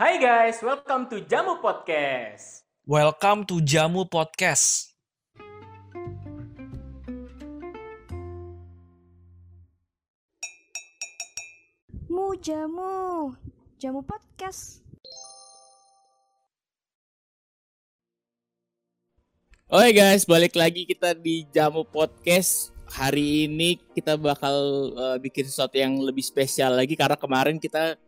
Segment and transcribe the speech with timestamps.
[0.00, 2.64] Hai guys, welcome to Jamu Podcast.
[2.88, 4.96] Welcome to Jamu Podcast.
[12.08, 13.36] Mu jamu,
[13.76, 14.80] jamu podcast.
[19.68, 22.72] Oke guys, balik lagi kita di Jamu Podcast.
[22.88, 24.56] Hari ini kita bakal
[24.96, 28.00] uh, bikin sesuatu yang lebih spesial lagi karena kemarin kita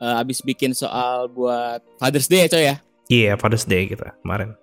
[0.00, 2.76] uh, habis bikin soal buat Father's Day ya coy ya.
[3.06, 4.58] Iya, yeah, Father's Day kita kemarin.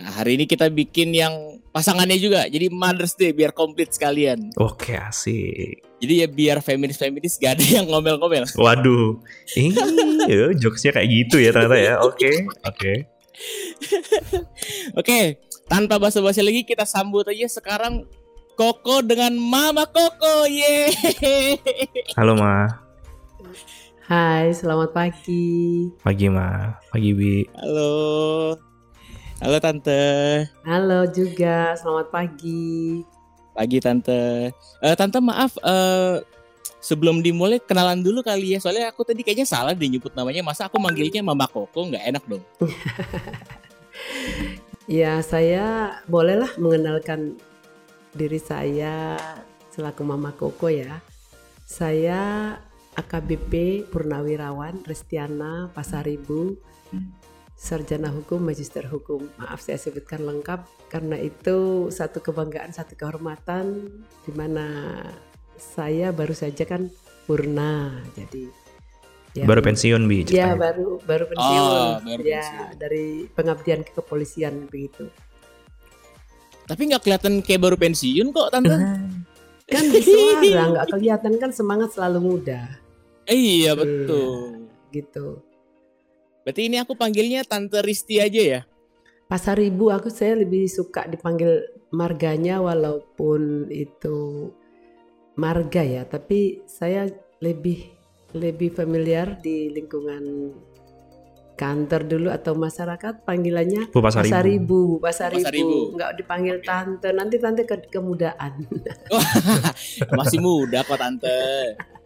[0.00, 2.48] Nah, hari ini kita bikin yang pasangannya juga.
[2.48, 4.48] Jadi Mother's Day biar komplit sekalian.
[4.56, 5.84] Oke, asik.
[6.00, 8.48] Jadi ya biar feminis-feminis gak ada yang ngomel-ngomel.
[8.56, 9.20] Waduh.
[9.52, 11.94] Iya, jokesnya kayak gitu ya ternyata ya.
[12.00, 12.92] Oke, oke.
[15.00, 18.04] Oke, tanpa basa-basi lagi kita sambut aja sekarang
[18.52, 20.44] Koko dengan Mama Koko.
[20.44, 20.92] Yeay.
[22.12, 22.68] Halo, Ma.
[24.10, 25.86] Hai, selamat pagi.
[26.02, 26.74] Pagi, Ma.
[26.90, 27.46] Pagi, Bi.
[27.54, 28.58] Halo.
[29.38, 30.02] Halo, Tante.
[30.66, 33.06] Halo juga, selamat pagi.
[33.54, 34.50] Pagi, Tante.
[34.82, 35.54] Uh, tante, maaf.
[35.62, 36.26] Uh,
[36.82, 38.58] sebelum dimulai, kenalan dulu kali ya.
[38.58, 40.42] Soalnya aku tadi kayaknya salah deh nyebut namanya.
[40.42, 41.86] Masa aku manggilnya Mama Koko?
[41.86, 42.42] Nggak enak dong.
[44.90, 47.38] ya, saya bolehlah mengenalkan
[48.10, 49.14] diri saya
[49.70, 50.98] selaku Mama Koko ya.
[51.62, 52.58] Saya
[53.00, 56.60] AKBP Purnawirawan Restiana Pasaribu,
[57.56, 59.24] Sarjana Hukum, Magister Hukum.
[59.40, 63.88] Maaf saya sebutkan lengkap karena itu satu kebanggaan, satu kehormatan
[64.24, 65.00] di mana
[65.56, 66.92] saya baru saja kan
[67.24, 68.00] purna.
[68.16, 68.48] Jadi
[69.36, 72.68] ya, baru pensiun bi ya baru baru pensiun Oh, baru ya pensiun.
[72.76, 75.06] dari pengabdian ke kepolisian begitu
[76.66, 78.70] Tapi nggak kelihatan kayak baru pensiun kok, Tante.
[79.74, 82.66] kan di suara nggak kelihatan kan semangat selalu muda
[83.30, 84.66] iya, betul.
[84.90, 85.42] gitu
[86.40, 88.60] Berarti ini aku panggilnya Tante Risti aja ya?
[89.30, 91.62] pasar ibu aku saya lebih suka dipanggil
[91.94, 94.50] marganya walaupun itu
[95.38, 97.06] marga ya tapi saya
[97.38, 97.94] lebih
[98.34, 100.50] lebih familiar di lingkungan
[101.54, 104.58] kantor dulu atau masyarakat panggilannya Bu Pasar Pasar Ibu.
[104.58, 105.60] Ibu, Pasar Pasar Ibu.
[105.60, 105.78] Ibu.
[105.94, 108.64] Nggak dipanggil tante, nanti tante ke kemudaan.
[110.18, 111.36] Masih muda kok, Tante.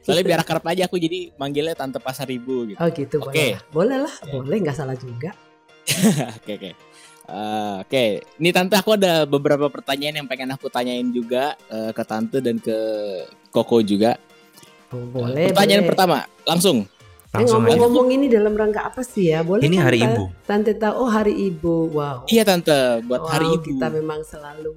[0.00, 2.78] Soalnya biar akrab aja aku jadi manggilnya Tante Pasar Ibu gitu.
[2.78, 3.28] Oh gitu, Oke.
[3.28, 3.62] boleh lah.
[3.68, 5.30] Boleh lah, boleh nggak salah juga.
[6.38, 6.70] Oke, oke.
[7.28, 8.04] Eh, Oke,
[8.36, 12.56] ini Tante aku ada beberapa pertanyaan yang pengen aku tanyain juga eh, ke Tante dan
[12.56, 12.76] ke
[13.48, 14.16] Koko juga.
[14.88, 15.48] Oh, boleh.
[15.48, 15.90] Pertanyaan boleh.
[15.92, 16.88] pertama, langsung.
[17.28, 19.44] Eh, Langsung ngomong-ngomong ini dalam rangka apa sih ya?
[19.44, 20.24] Boleh Ini kan hari ta- Ibu.
[20.44, 22.24] Tante tahu, oh hari ibu, wow.
[22.24, 23.64] Iya Tante, buat Wow, hari Ibu.
[23.68, 24.72] kita memang selalu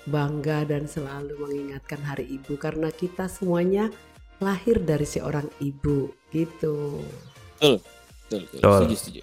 [0.00, 3.90] bangga dan selalu mengingatkan hari ibu karena kita semuanya
[4.40, 7.04] lahir dari seorang ibu gitu.
[7.60, 7.76] Betul,
[8.28, 8.40] betul.
[8.40, 8.72] Betul.
[8.80, 9.20] Setuju, setuju.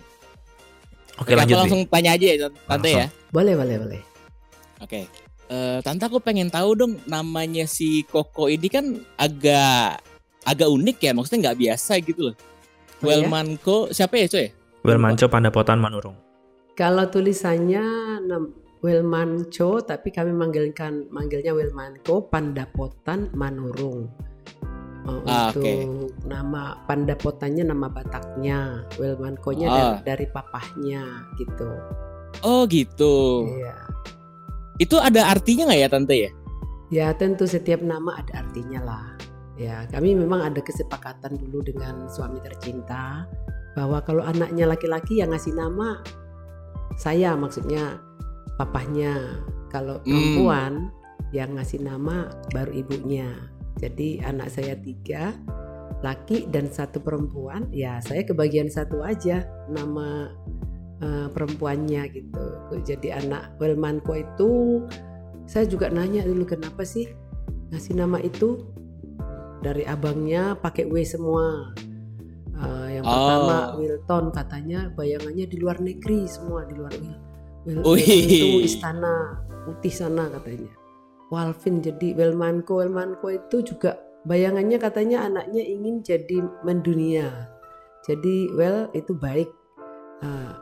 [1.18, 3.02] Oke, Oke, lanjut aku langsung tanya aja ya Tante Langsung.
[3.02, 3.08] ya.
[3.34, 4.02] Boleh, boleh, boleh.
[4.78, 5.10] Oke.
[5.48, 8.86] Eh, Tante aku pengen tahu dong namanya si Koko ini kan
[9.18, 10.06] agak
[10.46, 12.36] agak unik ya, maksudnya nggak biasa gitu loh.
[13.02, 13.26] Oh, ya?
[13.26, 14.48] Welmanko siapa ya coy?
[14.86, 16.16] Welmanco Pandapotan Manurung.
[16.78, 17.82] Kalau tulisannya
[18.22, 24.06] nam- Welmanco, tapi kami manggilkan manggilnya Welmanko Pandapotan Manurung.
[25.08, 25.64] Oh, Ah, untuk
[26.28, 29.76] nama Pandapotannya nama Bataknya, Welmankonya Ah.
[29.76, 31.04] dari, dari papahnya
[31.40, 31.72] gitu.
[32.44, 33.48] Oh gitu.
[33.48, 33.76] Iya.
[34.78, 36.32] Itu ada artinya nggak ya Tante ya?
[36.88, 39.06] Ya tentu setiap nama ada artinya lah.
[39.58, 43.26] Ya kami memang ada kesepakatan dulu dengan suami tercinta
[43.74, 46.04] bahwa kalau anaknya laki-laki yang ngasih nama
[46.96, 47.98] saya maksudnya
[48.60, 49.40] papahnya.
[49.68, 50.08] Kalau Hmm.
[50.08, 50.74] perempuan
[51.32, 53.28] yang ngasih nama baru ibunya.
[53.78, 55.34] Jadi anak saya tiga
[56.02, 57.70] laki dan satu perempuan.
[57.74, 60.34] Ya saya kebagian satu aja nama
[61.02, 62.46] eh, perempuannya gitu.
[62.86, 64.50] Jadi anak Welmanko itu
[65.48, 67.08] saya juga nanya dulu kenapa sih
[67.72, 68.66] ngasih nama itu
[69.62, 71.74] dari abangnya pakai W semua.
[72.58, 73.14] Eh, yang Oh.
[73.14, 77.16] pertama Wilton katanya bayangannya di luar negeri semua di luar Wil.
[77.86, 80.72] Wil itu istana putih sana katanya.
[81.28, 87.52] Walvin jadi Welmanko Welmanko itu juga bayangannya katanya anaknya ingin jadi mendunia.
[88.08, 89.52] Jadi well itu baik.
[90.24, 90.54] Eh,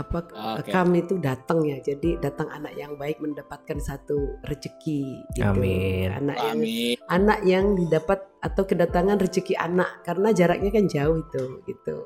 [0.00, 0.18] apa
[0.56, 0.72] Oke.
[0.72, 5.04] kam itu datang ya jadi datang anak yang baik mendapatkan satu rezeki
[5.36, 6.08] gitu Amin.
[6.08, 6.96] anak yang Amin.
[7.12, 11.96] anak yang didapat atau kedatangan rezeki anak karena jaraknya kan jauh itu gitu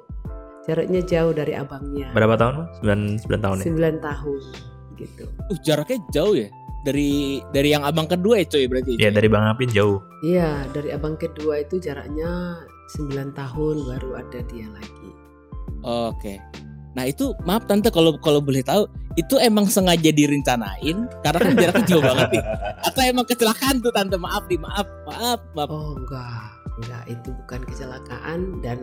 [0.67, 2.55] jaraknya jauh dari abangnya Berapa tahun?
[2.59, 2.65] Ma?
[2.83, 3.65] 9 9 tahun ya.
[3.71, 4.41] 9 tahun
[4.99, 6.49] gitu Uh, jaraknya jauh ya.
[6.85, 9.01] Dari dari yang abang kedua ya coy berarti.
[9.01, 10.05] Ya dari Bang Apin jauh.
[10.21, 12.61] iya dari abang kedua itu jaraknya
[12.97, 15.11] 9 tahun baru ada dia lagi
[15.85, 16.41] Oke.
[16.97, 18.89] Nah itu maaf tante kalau kalau boleh tahu
[19.21, 22.45] itu emang sengaja direncanain karena kan jaraknya jauh banget nih.
[22.89, 25.69] Atau emang kecelakaan tuh tante maaf nih maaf maaf maaf.
[25.69, 26.49] Oh enggak,
[26.81, 28.79] enggak itu bukan kecelakaan dan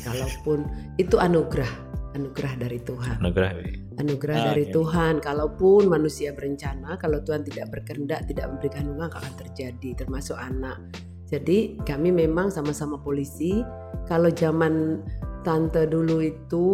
[0.00, 0.64] kalaupun
[0.96, 1.68] itu anugerah,
[2.14, 3.16] anugerah dari Tuhan.
[3.20, 3.50] Anugerah.
[3.98, 4.74] Anugerah Ah, dari oke.
[4.74, 5.14] Tuhan.
[5.18, 10.78] Kalaupun manusia berencana, kalau Tuhan tidak berkehendak, tidak memberikan nggak akan terjadi, termasuk anak.
[11.26, 13.62] Jadi kami memang sama-sama polisi.
[14.06, 15.02] Kalau zaman
[15.42, 16.66] tante dulu itu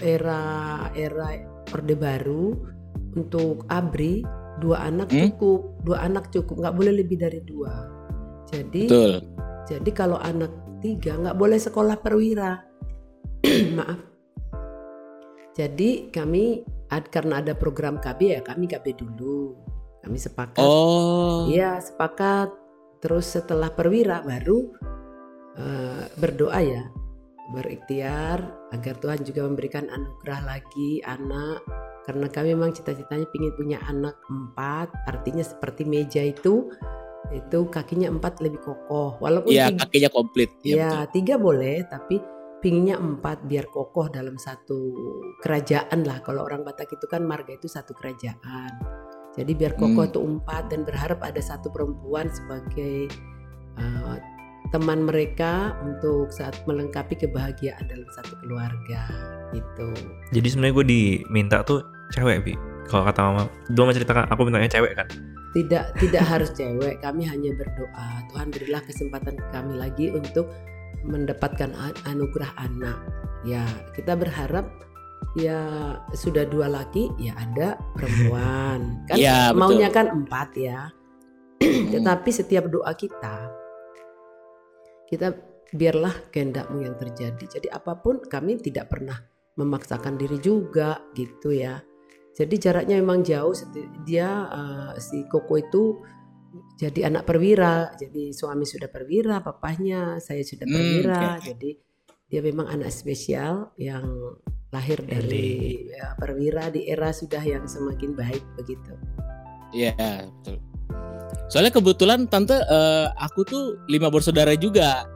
[0.00, 1.34] era era
[1.70, 2.54] orde baru
[3.18, 4.22] untuk abri
[4.60, 5.34] dua anak Hmm?
[5.34, 7.72] cukup, dua anak cukup, nggak boleh lebih dari dua.
[8.46, 9.12] Jadi Betul.
[9.66, 10.52] jadi kalau anak
[10.84, 12.60] tiga nggak boleh sekolah perwira.
[13.78, 14.09] Maaf.
[15.54, 19.56] Jadi kami ad- karena ada program KB ya kami KB dulu.
[20.00, 20.62] Kami sepakat.
[20.64, 21.50] Oh.
[21.50, 22.54] Iya sepakat.
[23.00, 24.70] Terus setelah perwira baru
[25.56, 26.84] eh, berdoa ya
[27.50, 28.38] berikhtiar
[28.70, 31.58] agar Tuhan juga memberikan anugerah lagi anak
[32.06, 36.70] karena kami memang cita-citanya ingin punya anak empat artinya seperti meja itu
[37.30, 40.50] itu kakinya empat lebih kokoh walaupun Iya tiga, kakinya komplit.
[40.64, 42.18] Iya, ya tiga boleh tapi
[42.60, 44.92] pinginnya empat biar kokoh dalam satu
[45.40, 48.70] kerajaan lah kalau orang Batak itu kan marga itu satu kerajaan
[49.36, 50.12] jadi biar kokoh Hmm.
[50.12, 53.08] itu empat dan berharap ada satu perempuan sebagai
[53.80, 54.16] uh,
[54.70, 59.02] teman mereka untuk saat melengkapi kebahagiaan dalam satu keluarga
[59.50, 59.90] gitu
[60.30, 61.82] Jadi sebenarnya gue diminta tuh
[62.14, 62.54] cewek bi.
[62.86, 65.06] Kalau kata mama, dua menceritakan aku mintanya cewek kan.
[65.50, 70.46] tidak tidak harus cewek kami hanya berdoa Tuhan berilah kesempatan kami lagi untuk
[71.04, 71.72] mendapatkan
[72.04, 72.98] anugerah anak
[73.46, 73.64] ya
[73.96, 74.68] kita berharap
[75.38, 75.60] ya
[76.12, 79.56] sudah dua laki ya ada perempuan kan betul.
[79.56, 80.80] maunya kan empat ya
[81.94, 83.48] tetapi setiap doa kita
[85.08, 85.34] kita
[85.70, 89.16] biarlah kehendakmu yang terjadi jadi apa pun kami tidak pernah
[89.54, 91.78] memaksakan diri juga gitu ya
[92.40, 93.52] jadi jaraknya memang jauh.
[94.06, 96.00] Dia eh, si Koko itu
[96.76, 97.94] jadi anak perwira.
[97.94, 101.20] Jadi suami sudah perwira, papahnya saya sudah Hmm, perwira.
[101.38, 101.46] oke.
[101.54, 101.70] Jadi
[102.30, 104.06] dia memang anak spesial yang
[104.70, 108.94] lahir dari ya, perwira di era sudah yang semakin baik begitu.
[109.74, 109.94] Iya
[110.30, 110.58] betul.
[111.50, 115.06] Soalnya kebetulan tante eh, aku tuh lima bersaudara juga.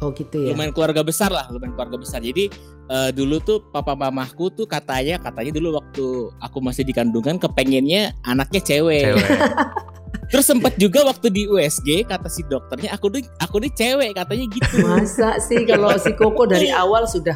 [0.00, 0.56] Oh gitu ya.
[0.56, 2.20] lumayan keluarga besar lah, lumayan keluarga besar.
[2.24, 2.48] Jadi
[2.90, 6.06] eh, dulu tuh papa mamahku tuh katanya katanya dulu waktu
[6.42, 9.14] aku masih di kandungan kepengennya anaknya cewek.
[9.14, 9.28] Cewek.
[10.30, 14.46] Terus sempat juga waktu di USG kata si dokternya aku nih aku nih cewek katanya
[14.46, 14.76] gitu.
[14.86, 17.34] Masa sih kalau si Koko dari awal sudah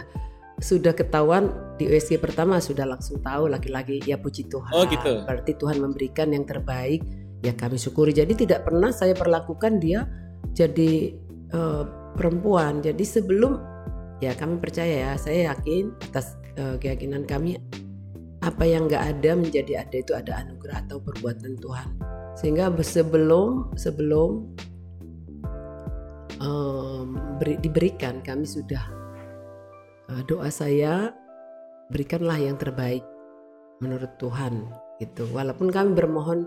[0.62, 4.70] sudah ketahuan di USG pertama sudah langsung tahu laki-laki ya puji Tuhan.
[4.70, 5.26] Oh, gitu.
[5.26, 7.02] Berarti Tuhan memberikan yang terbaik
[7.42, 8.14] ya kami syukuri.
[8.14, 10.06] Jadi tidak pernah saya perlakukan dia
[10.54, 11.18] jadi
[11.50, 11.84] eh,
[12.14, 12.78] perempuan.
[12.78, 13.73] Jadi sebelum
[14.22, 17.58] ya kami percaya ya saya yakin atas eh, keyakinan kami
[18.44, 21.88] apa yang nggak ada menjadi ada itu ada anugerah atau perbuatan Tuhan.
[22.36, 24.52] Sehingga sebelum sebelum
[26.42, 27.06] em,
[27.40, 28.84] beri- diberikan kami sudah
[30.12, 31.14] eh, doa saya
[31.88, 33.04] berikanlah yang terbaik
[33.80, 34.68] menurut Tuhan
[35.02, 36.44] gitu walaupun kami bermohon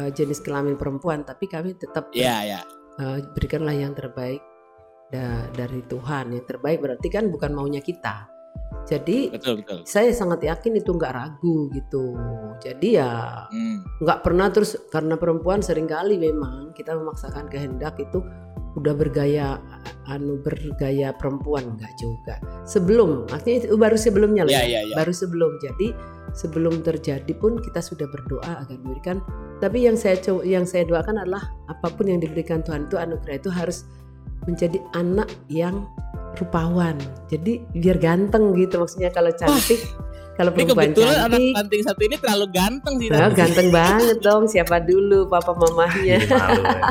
[0.00, 2.60] eh, jenis kelamin perempuan tapi kami tetap ber- Iya ya.
[3.00, 4.40] eh, berikanlah yang terbaik
[5.08, 8.28] da- dari Tuhan yang terbaik berarti kan bukan maunya kita
[8.84, 9.80] jadi Betul betul.
[9.84, 12.12] saya sangat yakin itu nggak ragu gitu
[12.58, 13.12] jadi ya
[13.48, 13.80] Hmm.
[13.98, 18.20] nggak pernah terus karena perempuan sering kali memang kita memaksakan kehendak itu
[18.74, 19.62] udah bergaya
[20.04, 22.34] anu bergaya perempuan nggak juga
[22.64, 24.66] sebelum artinya itu baru sebelumnya loh Iya ya.
[24.66, 24.94] iya iya.
[24.94, 25.88] baru sebelum jadi
[26.34, 29.22] sebelum terjadi pun kita sudah berdoa agar diberikan
[29.62, 33.48] tapi yang saya yang saya doakan adalah apa pun yang diberikan Tuhan itu anugerah itu
[33.48, 33.86] harus
[34.44, 35.88] menjadi anak yang
[36.36, 36.98] rupawan
[37.30, 39.80] jadi biar ganteng gitu maksudnya kalau cantik
[40.34, 43.06] kalau Ini perempuan kebetulan anak cantik stunting satu ini terlalu ganteng sih.
[43.06, 43.38] Nah, Tante.
[43.38, 44.42] ganteng banget dong.
[44.50, 46.16] Siapa dulu papa mamahnya?
[46.26, 46.82] Malu, ya.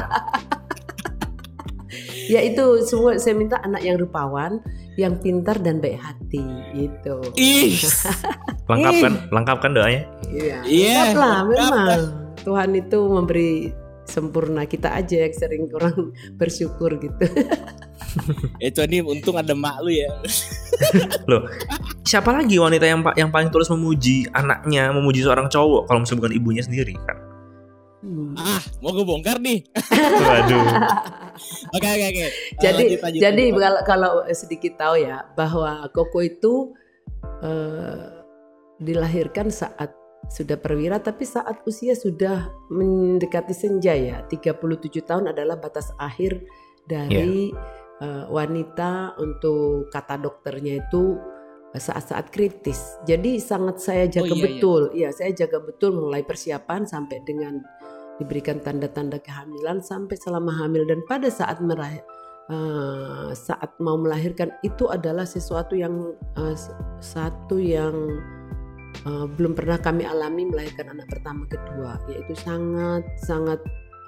[2.39, 4.63] ya itu semua saya minta anak yang rupawan,
[4.95, 7.19] yang pintar dan baik hati gitu.
[7.35, 7.75] Ih.
[8.71, 9.13] Lengkap kan?
[9.27, 10.01] Lengkap kan doanya?
[10.31, 10.57] Iya.
[10.63, 11.99] Iya, lengkap lah lengkap memang.
[12.47, 13.51] Tuhan itu memberi
[14.03, 17.25] sempurna kita aja yang sering kurang bersyukur gitu.
[18.61, 20.05] Eh Tony untung ada mak lu ya.
[22.09, 26.33] Siapa lagi wanita yang yang paling tulus memuji anaknya, memuji seorang cowok kalau misalnya bukan
[26.37, 27.17] ibunya sendiri kan?
[28.05, 28.37] Hmm.
[28.37, 29.65] Ah, mau gue bongkar nih.
[29.97, 30.65] Waduh.
[31.73, 32.21] Oke oke oke.
[32.21, 32.29] Eh,
[32.61, 33.61] jadi lanjut, lanjut, jadi lanjut.
[33.65, 36.53] kalau, kalau sedikit tahu ya bahwa Koko itu
[37.41, 38.13] eh,
[38.77, 44.59] dilahirkan saat sudah perwira tapi saat usia sudah mendekati senja ya 37
[45.03, 46.43] tahun adalah batas akhir
[46.87, 47.51] dari
[48.01, 51.15] eh, wanita untuk kata dokternya itu
[51.73, 53.01] saat-saat kritis.
[53.01, 54.45] Jadi sangat saya jaga iya, iya.
[54.45, 54.81] betul.
[54.93, 57.57] Iya, saya jaga betul mulai persiapan sampai dengan
[58.21, 64.85] diberikan tanda-tanda kehamilan sampai selama hamil dan pada saat merah eh, saat mau melahirkan itu
[64.85, 66.69] adalah sesuatu yang s-
[67.01, 67.93] satu yang
[68.95, 73.59] eh, belum pernah kami alami melahirkan anak pertama kedua yaitu sangat sangat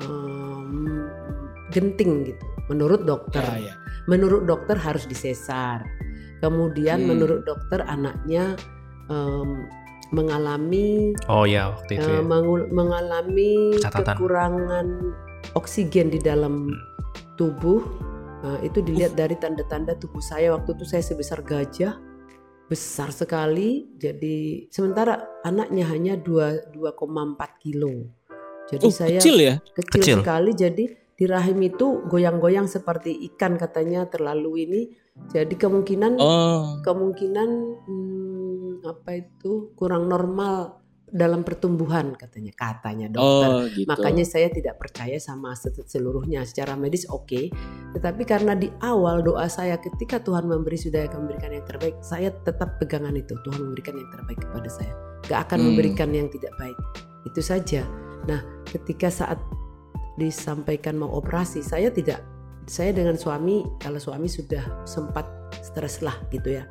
[0.01, 1.07] em,
[1.69, 3.75] genting gitu menurut dokter Ya, ya.
[4.05, 5.81] menurut dokter harus disesar
[6.39, 7.15] kemudian Hmm.
[7.15, 8.53] menurut dokter anaknya
[9.07, 9.65] em,
[10.13, 12.21] mengalami Oh ya waktu itu ya.
[12.21, 14.15] mengul- mengalami Catatan.
[14.15, 14.87] kekurangan
[15.53, 16.69] oksigen di dalam
[17.35, 17.81] tubuh
[18.45, 21.97] Eh, itu dilihat dari tanda-tanda tubuh saya waktu itu saya sebesar gajah
[22.65, 28.09] besar sekali jadi sementara anaknya hanya 2 2,4 kilo
[28.65, 29.55] jadi Oh, saya kecil ya?
[29.77, 30.17] kecil, Kecil.
[30.21, 30.83] sekali jadi
[31.15, 34.81] di rahim itu goyang-goyang seperti ikan katanya terlalu ini
[35.29, 36.81] jadi kemungkinan Oh.
[36.81, 37.49] kemungkinan
[37.87, 40.81] hmm, apa itu kurang normal
[41.15, 43.47] dalam pertumbuhan katanya katanya dokter.
[43.47, 43.87] Oh, gitu.
[43.87, 46.43] makanya saya tidak percaya sama se- seluruhnya.
[46.43, 47.55] Secara medis oke.
[47.95, 52.35] Tetapi karena di awal doa saya ketika Tuhan memberi sudah akan memberikan yang terbaik saya
[52.43, 53.31] tetap pegangan itu.
[53.47, 54.91] Tuhan memberikan yang terbaik kepada saya.
[55.31, 55.67] Gak akan Hmm.
[55.71, 56.75] memberikan yang tidak baik.
[57.23, 57.87] Itu saja.
[58.27, 59.39] Nah ketika saat
[60.19, 62.23] disampaikan mau operasi saya tidak
[62.65, 65.27] saya dengan suami kalau suami sudah sempat
[65.61, 66.63] stres lah gitu ya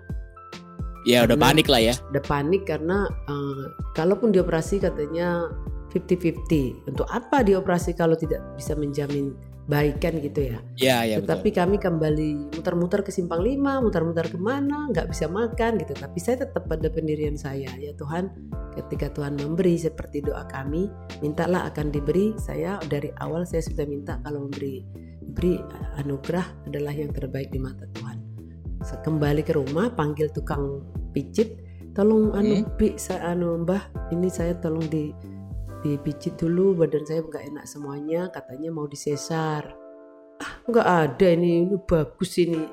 [1.05, 1.95] ya udah panik lah ya.
[2.11, 5.49] udah panik karena eh, kalaupun dioperasi katanya
[5.95, 10.59] 50-50 untuk apa dioperasi kalau tidak bisa menjamin baik kan gitu ya?
[10.77, 11.61] Ya, ya tetapi betul.
[11.65, 15.97] kami kembali muter-muter ke simpang lima muter-muter ke mana nggak bisa makan gitu.
[15.97, 17.73] Tapi saya tetap pada pendirian saya.
[17.81, 18.29] Ya Tuhan
[18.77, 20.93] ketika Tuhan memberi seperti doa kami
[21.25, 22.37] mintalah akan diberi.
[22.37, 24.85] Saya dari awal saya sudah minta kalau memberi
[25.25, 25.57] diberi
[25.97, 28.24] anugerah adalah yang terbaik di mata Tuhan
[28.85, 30.85] kembali ke rumah panggil tukang
[31.17, 31.65] pijit
[31.95, 32.69] tolong anu Hmm.
[32.77, 33.81] Bi, saya anu mbah
[34.13, 35.15] ini saya tolong di
[35.85, 39.69] dipijit dulu badan saya nggak enak semuanya katanya mau disesar.
[40.41, 42.65] Ah nggak ada ini ini bagus ini.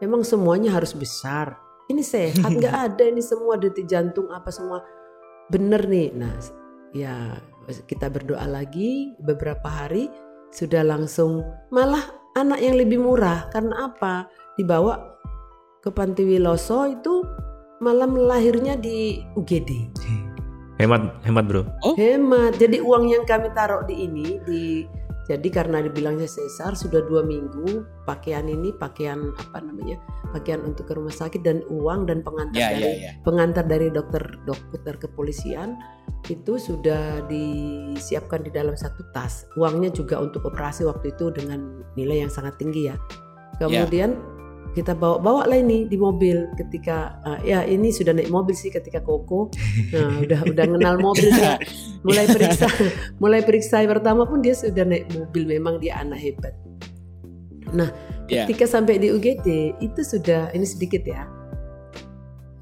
[0.00, 1.58] Emang semuanya harus besar.
[1.90, 4.86] Ini sehat nggak ada ini semua detik jantung apa semua
[5.50, 6.14] bener nih.
[6.14, 6.34] Nah
[6.94, 7.36] ya
[7.90, 10.06] kita berdoa lagi beberapa hari
[10.50, 11.42] sudah langsung
[11.74, 12.02] malah
[12.38, 14.30] anak yang lebih murah karena apa?
[14.54, 14.94] Dibawa
[15.80, 17.24] ke Panti Wiloso itu
[17.80, 19.88] malam lahirnya di UGD
[20.80, 21.62] Hemat hemat bro.
[22.00, 22.56] Hemat.
[22.56, 24.88] Jadi uang yang kami taruh di ini di
[25.28, 30.00] jadi karena dibilangnya sesar sudah dua minggu pakaian ini pakaian apa namanya
[30.32, 33.12] pakaian untuk ke rumah sakit dan uang dan pengantar Ya, dari ya, ya.
[33.22, 35.76] pengantar dari dokter dokter kepolisian
[36.32, 39.44] itu sudah disiapkan di dalam satu tas.
[39.60, 42.96] Uangnya juga untuk operasi waktu itu dengan nilai yang sangat tinggi ya.
[43.60, 44.16] Kemudian
[44.70, 48.70] kita bawa bawa lah ini di mobil ketika uh, ya ini sudah naik mobil sih
[48.70, 49.50] ketika koko.
[49.90, 51.58] Nah udah udah kenal mobil dia
[52.06, 52.66] mulai periksa
[53.22, 56.54] mulai periksa yang pertama pun dia sudah naik mobil memang dia anak hebat.
[57.74, 57.90] Nah
[58.30, 58.46] Ya.
[58.46, 61.26] ketika sampai di UGD itu sudah ini sedikit ya.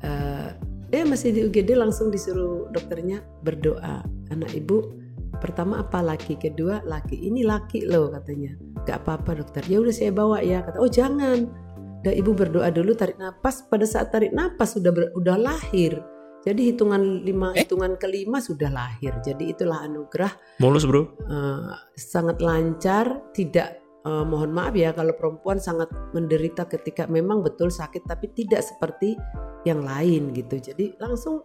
[0.01, 0.49] Eh,
[0.89, 4.01] dia masih di UGD langsung disuruh dokternya berdoa.
[4.33, 4.97] Anak ibu
[5.45, 6.41] pertama apa laki?
[6.41, 7.21] Kedua laki.
[7.21, 8.57] Ini laki loh katanya.
[8.89, 9.61] Gak apa-apa dokter.
[9.69, 11.53] Ya udah saya bawa ya kata oh jangan
[12.01, 13.67] dan ibu berdoa dulu tarik napas.
[13.67, 15.99] Pada saat tarik napas sudah ber- udah lahir.
[16.39, 17.67] Jadi hitungan lima Eh?
[17.67, 19.11] hitungan kelima sudah lahir.
[19.21, 21.11] Jadi itulah anugerah Mulus bro.
[21.27, 21.61] eh,
[21.95, 23.35] sangat lancar.
[23.35, 23.69] Tidak
[24.07, 29.19] eh, mohon maaf ya kalau perempuan sangat menderita ketika memang betul sakit tapi tidak seperti
[29.67, 30.57] yang lain gitu.
[30.57, 31.43] Jadi langsung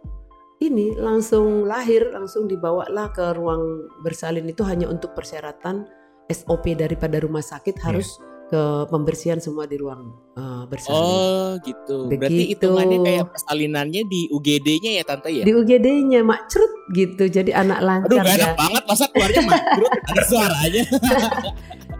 [0.62, 5.84] ini langsung lahir langsung dibawalah ke ruang bersalin itu hanya untuk persyaratan
[6.30, 7.82] SOP daripada rumah sakit.
[7.82, 8.16] Harus
[8.54, 12.06] ke pembersihan semua di ruang eh, bersalin Oh gitu.
[12.06, 12.50] Berarti Begitu.
[12.54, 15.42] hitungannya kayak persalinannya di UGD-nya ya tante ya?
[15.42, 19.92] di UGD-nya makcrut gitu jadi anak Aduh lancar gak enak ya banget masa keluarnya makrut
[20.14, 20.82] ada suaranya.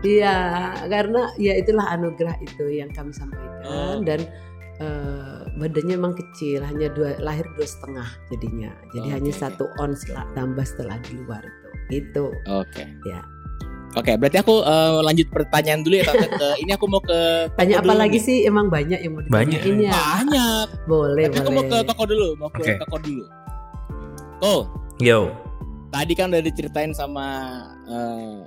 [0.05, 0.37] Iya,
[0.85, 3.17] karena ya itulah anugerah itu yang kami Oh.
[3.17, 4.21] sampaikan dan
[4.77, 10.05] eh, badannya memang kecil, hanya dua lahir dua setengah jadinya, jadi Oke, hanya satu ons
[10.13, 11.41] lah tambah setelah di luar
[11.89, 12.25] itu, gitu.
[12.45, 12.85] Oke.
[13.09, 13.25] Ya.
[13.95, 16.27] Oke, berarti aku eh, lanjut pertanyaan dulu ya tante.
[16.35, 18.43] Ke, ini aku mau ke Tanya apa dulu lagi sih?
[18.43, 19.63] Emang banyak yang mau Banyak.
[19.63, 19.93] ditanyain ya?
[19.95, 20.67] Banyak.
[20.91, 21.87] Boleh, Tapi aku mau ke boleh.
[21.87, 22.73] toko dulu, mau ke Oke.
[22.83, 23.25] toko dulu.
[24.43, 24.55] Ko,
[24.99, 25.31] Yo.
[25.89, 27.27] tadi kan udah diceritain sama
[27.87, 28.43] eh,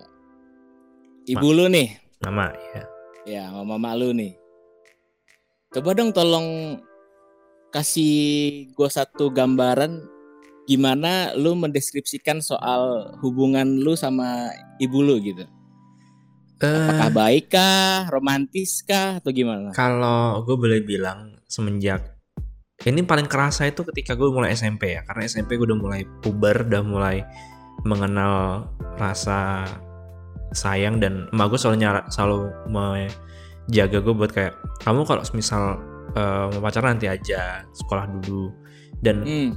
[1.31, 2.83] ibu lu nih, Nama ya.
[3.23, 4.35] ya sama mama lu nih.
[5.71, 6.79] Coba dong tolong
[7.69, 8.15] kasih
[8.71, 10.03] gue satu gambaran
[10.67, 15.47] gimana lu mendeskripsikan soal hubungan lu sama ibu lu gitu.
[16.57, 19.71] Apakah baik kah, romantis kah, atau gimana?
[19.77, 22.17] Kalau gue boleh bilang semenjak
[22.85, 26.61] ini paling kerasa itu ketika gue mulai SMP ya, karena SMP gue udah mulai puber,
[26.69, 27.25] udah mulai
[27.89, 28.69] mengenal
[29.01, 29.65] rasa
[30.53, 34.53] sayang dan emak gue selalu nyara, selalu menjaga gue buat kayak
[34.85, 35.81] kamu kalau misal
[36.13, 38.53] eh, mau pacaran nanti aja sekolah dulu
[39.01, 39.51] dan Hmm.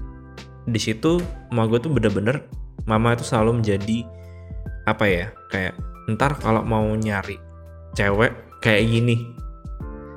[0.68, 1.20] Di situ
[1.52, 2.44] emak gue tuh bener-bener
[2.84, 4.04] mama itu selalu menjadi
[4.88, 5.74] apa ya kayak
[6.16, 7.36] ntar kalau mau nyari
[7.94, 8.32] cewek
[8.64, 9.16] kayak gini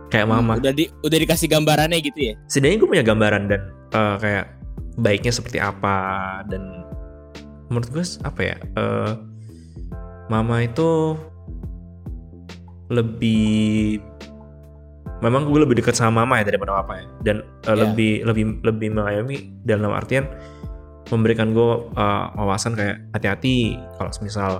[0.09, 2.33] kayak mama Udah di udah dikasih gambarannya gitu ya?
[2.47, 3.61] setidaknya gue punya gambaran dan
[3.93, 4.45] eh, kayak
[4.99, 5.97] baiknya seperti apa
[6.47, 6.85] dan
[7.71, 9.11] menurut gue apa ya eh,
[10.29, 11.17] mama itu
[12.93, 13.97] lebih
[15.23, 17.05] memang gue lebih dekat sama mama ya daripada papa ya.
[17.23, 17.73] Dan eh, Ya.
[17.87, 20.27] lebih lebih lebih mengayomi dalam artian
[21.07, 24.51] memberikan gue eh, wawasan kayak hati-hati kalau misal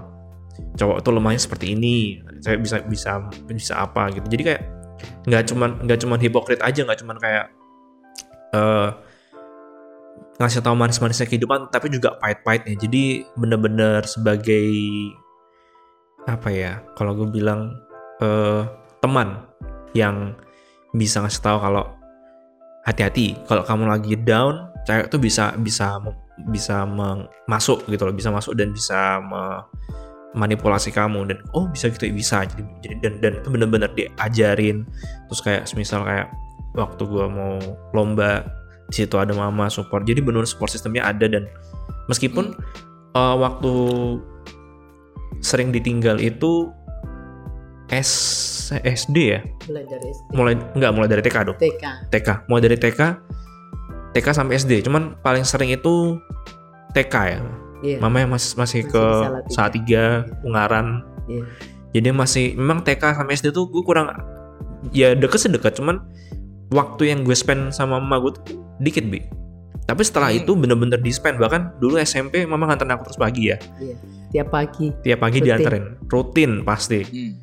[0.78, 4.26] cowok tuh lemahnya seperti ini saya bisa bisa bisa apa gitu.
[4.32, 4.62] Jadi kayak
[5.28, 7.46] nggak cuman nggak cuman hipokrit aja nggak cuman kayak
[8.54, 8.90] eh
[10.40, 12.78] ngasih tahu manis-manisnya kehidupan tapi juga pahit-pahitnya.
[12.80, 14.70] Jadi bener-bener sebagai
[16.24, 17.76] apa ya kalau gue bilang
[18.24, 18.64] eh
[19.04, 19.44] teman
[19.92, 20.38] yang
[20.94, 21.84] bisa ngasih tahu kalau
[22.86, 25.98] hati-hati kalau kamu lagi down cewek tuh bisa bisa
[26.50, 26.86] bisa
[27.48, 29.64] masuk gitu loh bisa masuk dan bisa me-
[30.34, 32.44] manipulasi kamu dan oh bisa gitu bisa.
[32.44, 34.84] Jadi, jadi dan dan itu bener-bener diajarin.
[35.30, 36.28] Terus kayak semisal kayak
[36.74, 37.62] waktu gua mau
[37.94, 38.42] lomba
[38.90, 40.04] di situ ada mama support.
[40.04, 41.46] Jadi benar support sistemnya ada dan
[42.10, 42.58] meskipun
[43.14, 43.72] uh, waktu
[45.40, 46.74] sering ditinggal itu
[47.94, 48.10] S
[48.74, 50.30] SD ya mulai dari SD.
[50.32, 51.84] mulai nggak mulai dari TK dong TK.
[52.10, 53.02] TK mulai dari TK
[54.12, 56.18] TK sampai SD cuman paling sering itu
[56.92, 57.40] TK ya
[57.84, 58.00] Iya.
[58.00, 59.52] mama yang masih masih Masih ke Salatiga.
[59.52, 60.04] Salatiga
[60.42, 60.88] Ungaran
[61.26, 61.44] Iya.
[61.94, 64.08] jadi masih memang TK sampai SD tuh gue kurang
[64.90, 66.00] ya deket sih deket cuman
[66.70, 68.44] waktu yang gue spend sama mama gue tuh
[68.80, 69.20] dikit bi
[69.84, 70.40] tapi setelah Hmm.
[70.40, 73.96] itu bener-bener di spend bahkan dulu SMP mama nganterin aku terus pagi ya Iya.
[74.32, 75.46] Tiap pagi tiap pagi Rutin.
[75.46, 77.34] dianterin rutin pasti Hmm.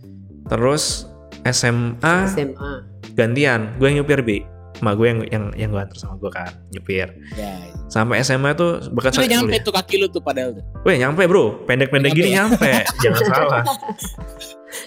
[0.50, 1.06] Terus
[1.42, 2.72] SMA SMA.
[3.12, 4.42] gantian gue yang nyupir bi
[4.76, 7.52] emak gue yang yang yang gue antar sama gue kan nyupir Ya.
[7.86, 9.62] sampai SMA tuh bahkan Udah sampai nyampe kuliah.
[9.62, 10.64] tuh kaki lu tuh padahal tuh.
[10.82, 12.46] Weh nyampe bro, pendek-pendek gini ya?
[12.46, 12.70] nyampe,
[13.02, 13.62] jangan salah.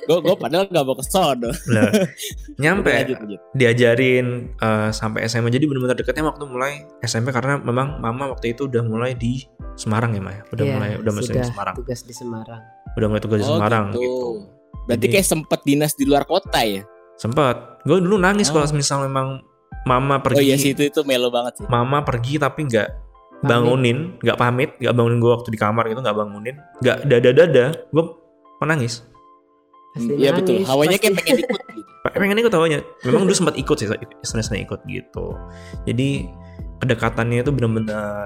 [0.04, 1.52] Gue gue padahal gak mau ke sono.
[1.68, 1.92] Lah,
[2.64, 3.40] nyampe Lanjut, lanjut.
[3.54, 8.66] diajarin eh, sampai SMA jadi benar-benar deketnya waktu mulai SMP karena memang mama waktu itu
[8.66, 9.44] udah mulai di
[9.76, 12.62] Semarang ya Maya udah Iya, mulai udah masih di sudah Semarang tugas di Semarang.
[12.90, 14.00] udah mulai tugas di Oh, Semarang gitu.
[14.00, 14.28] gitu,
[14.84, 16.84] Berarti Jadi- kayak sempet dinas di luar kota ya?
[17.14, 18.58] sempet gue dulu nangis Oh.
[18.58, 19.38] kalau misal memang
[19.86, 21.66] mama Oh pergi iya sih itu itu melo banget sih.
[21.68, 22.90] mama pergi tapi nggak
[23.40, 27.66] bangunin nggak pamit nggak bangunin gue waktu di kamar gitu nggak bangunin nggak dada dada
[27.86, 28.04] gue
[28.58, 29.06] menangis
[29.94, 30.66] Iya betul.
[30.66, 31.06] Hawanya pasti.
[31.06, 31.86] kayak pengen ikut gitu.
[32.18, 33.88] pengen ikut awalnya memang dulu sempat ikut sih
[34.26, 35.26] sering ikut gitu
[35.86, 36.10] jadi
[36.80, 38.26] kedekatannya itu bener-bener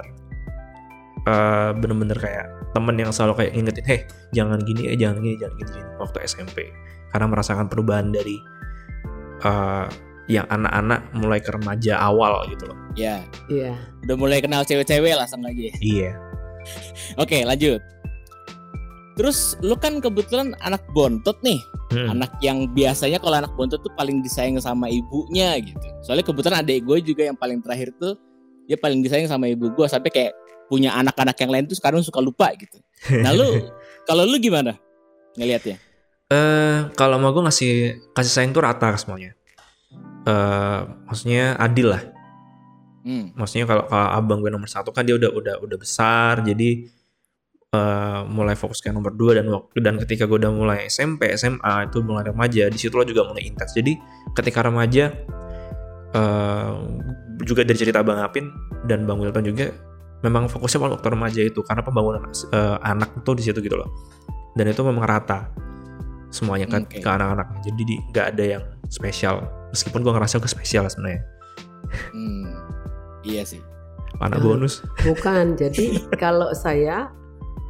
[1.28, 5.56] eh, bener-bener kayak temen yang selalu kayak ngingetin heh jangan gini eh jangan gini jangan
[5.56, 6.58] gini, gini waktu SMP
[7.10, 8.40] karena merasakan perubahan dari
[9.42, 9.86] eh,
[10.28, 13.78] yang anak-anak mulai ke remaja awal gitu loh Ya, Iya.
[14.04, 15.70] udah mulai kenal cewek-cewek lah sama aja.
[15.80, 16.18] iya
[17.16, 17.80] Oke, lanjut.
[19.16, 22.12] Terus lu kan kebetulan anak bontot nih, Hmm.
[22.12, 25.88] anak yang biasanya kalau anak bontot tuh paling disayang sama ibunya gitu.
[26.04, 28.20] Soalnya kebetulan adik gue juga yang paling terakhir tuh
[28.68, 30.34] dia paling disayang sama ibu gue sampai kayak
[30.68, 32.78] punya anak-anak yang lain tuh sekarang suka lupa gitu.
[33.24, 33.72] Nah lu
[34.08, 34.76] kalau lu gimana
[35.40, 35.80] ngelihatnya?
[36.28, 37.74] Eh, kalau mau gue ngasih
[38.12, 39.32] kasih sayang tuh rata semuanya.
[40.28, 42.04] Eh, maksudnya adil lah.
[43.08, 43.32] Hmm.
[43.40, 46.84] Maksudnya kalau kalau abang gue nomor satu kan dia udah udah udah besar, jadi
[47.72, 51.88] eh, mulai fokus ke nomor dua dan waktu dan ketika gue udah mulai SMP, SMA
[51.88, 53.72] itu mulai remaja, di situ lo juga mulai intens.
[53.72, 53.96] Jadi
[54.36, 55.16] ketika remaja
[56.12, 56.74] eh,
[57.48, 58.52] juga dari cerita Bang Apin
[58.84, 59.72] dan Bang Wilton juga
[60.20, 63.90] memang fokusnya pada waktu remaja itu karena pembangunan eh, anak itu di situ gitu loh.
[64.54, 65.54] Dan itu memang rata
[66.30, 66.98] semuanya ke, Oke.
[67.00, 67.60] ke anak-anaknya.
[67.64, 69.46] Jadi di- nggak ada yang spesial.
[69.70, 71.22] Meskipun gue ngerasa gue spesial sebenarnya.
[72.12, 72.50] Hmm.
[73.22, 73.62] Iya sih.
[74.18, 74.44] Anak Ah.
[74.44, 74.82] bonus.
[75.04, 75.56] Bukan.
[75.56, 77.14] Jadi kalau saya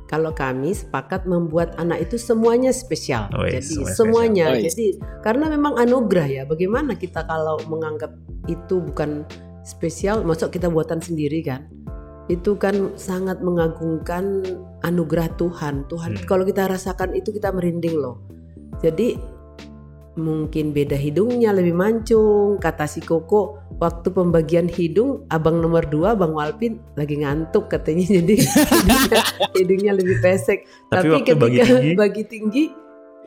[0.07, 3.27] kalau kami sepakat membuat anak itu semuanya spesial.
[3.35, 4.45] Oh, iya, Jadi semuanya semuanya.
[4.47, 4.47] spesial.
[4.47, 4.69] Oh, iya.
[4.71, 4.87] Jadi
[5.19, 6.43] karena memang anugerah ya.
[6.47, 8.15] Bagaimana kita kalau menganggap
[8.47, 9.27] itu bukan
[9.67, 11.67] spesial, masuk kita buatan sendiri kan?
[12.27, 14.43] Itu kan sangat mengagungkan
[14.83, 15.87] anugerah Tuhan.
[15.87, 16.25] Tuhan Hmm.
[16.27, 18.19] kalau kita rasakan itu kita merinding loh.
[18.83, 19.15] Jadi
[20.17, 26.33] mungkin beda hidungnya lebih mancung kata si Koko waktu pembagian hidung abang nomor dua bang
[26.33, 29.21] Walpin lagi ngantuk katanya jadi hidungnya,
[29.53, 31.93] hidungnya lebih pesek Tapi tapi, waktu bagi ketika tinggi?
[32.01, 32.63] bagi tinggi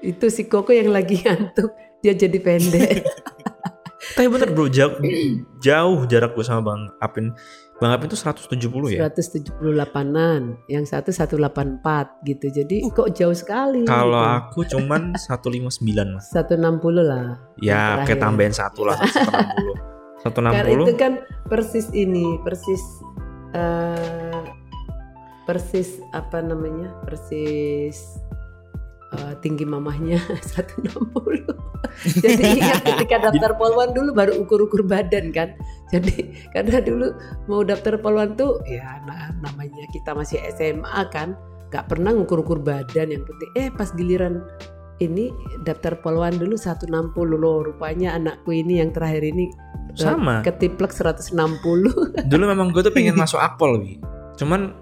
[0.03, 3.05] Itu si Koko yang lagi ngantuk, dia jadi pendek.
[4.17, 4.97] Tapi bener bro, jauh,
[5.61, 7.37] jauh jarak gue sama Bang Apin.
[7.81, 9.09] Bang Apin tuh 170 ya.
[9.09, 11.81] 178-an, yang satu 184
[12.29, 12.47] gitu.
[12.53, 13.89] Jadi kok jauh sekali.
[13.89, 14.37] Kalau gitu.
[14.37, 15.81] aku cuman 159
[16.13, 16.29] mas.
[16.29, 16.61] 160
[17.01, 17.41] lah.
[17.57, 19.81] Ya, kayak tambahin satu lah, 160.
[20.29, 21.01] Karena itu 160.
[21.01, 21.13] kan
[21.49, 22.85] persis ini, persis
[23.57, 24.45] eh,
[25.49, 26.93] persis apa namanya?
[27.09, 28.21] Persis
[29.17, 30.19] eh, tinggi mamahnya
[30.55, 31.47] 160.
[32.23, 35.53] Jadi ingat ketika daftar polwan dulu baru ukur-ukur badan kan.
[35.91, 37.11] Jadi karena dulu
[37.51, 41.35] mau daftar polwan tuh ya na- namanya kita masih SMA kan,
[41.75, 43.51] nggak pernah ngukur-ukur badan yang penting.
[43.59, 44.47] Eh pas giliran
[45.01, 45.33] ini
[45.65, 49.49] daftar polwan dulu 160 loh rupanya anakku ini yang terakhir ini
[49.97, 50.45] eh, Sama.
[50.45, 51.33] ketiplek 160
[52.31, 53.97] Dulu memang gue tuh pengen masuk akpol, Wi.
[54.37, 54.77] Cuman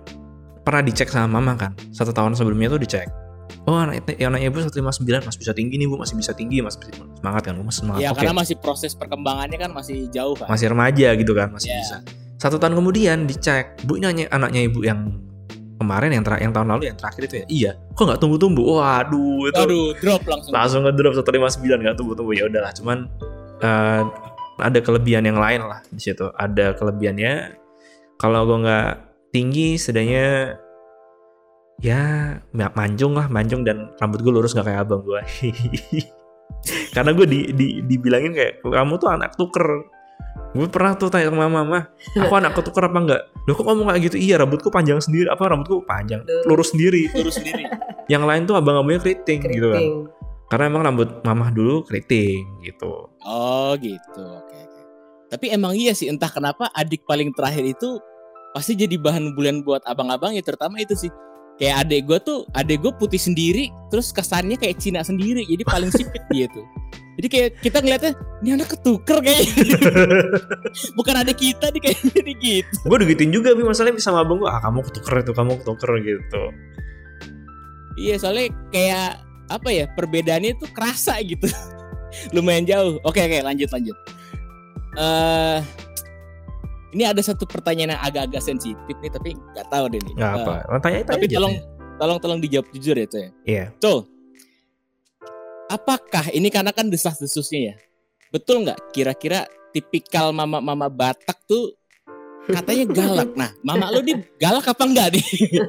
[0.66, 1.72] pernah dicek sama mama kan.
[1.94, 3.08] Satu tahun sebelumnya tuh dicek.
[3.64, 4.80] Oh anak ya anak ibu 159
[5.22, 8.00] masih bisa tinggi nih bu masih bisa tinggi masih bisa- semangat kan gue masih semangat.
[8.00, 8.18] Ya oke.
[8.18, 10.46] karena masih proses perkembangannya kan masih jauh kan.
[10.46, 11.78] masih remaja gitu kan masih Ya.
[11.78, 11.96] bisa.
[12.36, 15.10] Satu tahun kemudian dicek bu ini nanya- anaknya ibu yang
[15.76, 17.44] kemarin yang tera- yang tahun lalu yang terakhir itu ya?
[17.48, 17.72] Iya.
[17.92, 20.50] Kok nggak tumbuh tumbuh waduh itu Aduh, drop langsung.
[20.50, 23.06] langsung ngedrop 159 nggak tumbuh tumbuh ya udahlah cuman
[23.58, 24.02] eh,
[24.58, 26.30] ada kelebihan yang lain lah di situ.
[26.32, 27.58] Ada kelebihannya
[28.16, 28.88] kalau gue nggak
[29.30, 30.58] tinggi setidaknya
[31.78, 35.20] ya ma- manjung lah manjung dan rambut gue lurus nggak kayak abang gue
[36.94, 39.86] karena gue di, di dibilangin kayak kamu tuh anak tuker.
[40.56, 44.02] Gue pernah tuh tanya sama mama aku anak ketuker apa enggak loh kok ngomong kayak
[44.10, 44.16] gitu?
[44.16, 45.28] Iya rambutku panjang sendiri.
[45.28, 46.24] Apa rambutku panjang?
[46.48, 47.08] Lurus sendiri.
[47.16, 47.68] Lurus sendiri.
[48.08, 49.84] yang lain tuh abang-abangnya keriting, gitu kan.
[49.84, 49.96] Keriting.
[50.48, 53.12] Karena emang rambut mamah dulu keriting gitu.
[53.28, 54.24] Oh gitu.
[54.24, 54.80] Oke oke.
[55.28, 58.00] Tapi emang iya sih entah kenapa adik paling terakhir itu
[58.56, 61.12] pasti jadi bahan bulian buat abang-abang ya terutama itu sih.
[61.58, 65.90] Kayak adik gue tuh, adik gue putih sendiri, terus kesannya kayak Cina sendiri, jadi paling
[65.90, 66.62] sipit dia tuh.
[67.18, 68.12] Jadi kayak kita ngeliatnya,
[68.46, 69.74] ini anak ketuker kayaknya.
[70.98, 72.76] Bukan adik kita nih kayaknya jadi gitu.
[72.86, 76.42] gue digituin juga tapi masalahnya sama abang gue ah kamu ketuker itu kamu ketuker gitu
[77.98, 79.18] Iya soalnya kayak
[79.50, 81.50] apa ya perbedaannya tuh kerasa gitu.
[82.34, 83.02] Lumayan jauh.
[83.02, 83.96] Oke oke lanjut lanjut.
[84.94, 85.58] Eh
[86.96, 90.14] ini ada satu pertanyaan yang agak-agak sensitif nih tapi nggak tahu deh nih.
[90.16, 91.96] Eh, apa tanya itu tapi aja tolong tanya.
[92.00, 93.30] tolong tolong dijawab jujur ya ya.
[93.44, 93.98] iya Betul.
[95.68, 97.74] Apakah ini karena kan desas-desusnya ya?
[98.32, 98.96] Betul nggak?
[98.96, 99.44] Kira-kira
[99.76, 101.76] tipikal mama-mama Batak tuh
[102.48, 103.28] katanya galak.
[103.36, 105.26] Nah, mama lu nih galak apa enggak nih?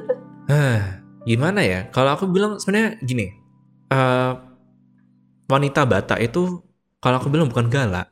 [0.50, 3.28] Hah, gimana ya kalau aku bilang sebenarnya gini
[3.92, 4.32] eh,
[5.50, 6.64] wanita Batak itu
[7.02, 8.08] kalau aku bilang bukan galak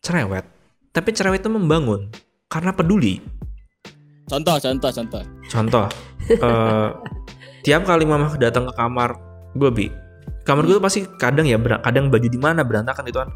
[0.00, 0.48] cerewet
[0.90, 2.10] tapi cerewet itu membangun
[2.50, 3.22] karena peduli
[4.30, 5.22] Contoh, contoh, contoh.
[5.50, 5.86] Contoh,
[6.30, 6.88] eh,
[7.66, 9.18] tiap kali mama datang ke kamar
[9.58, 9.86] gue bi,
[10.46, 13.30] kamar gue tuh pasti kadang ya, kadang baju di mana berantakan gitu kan,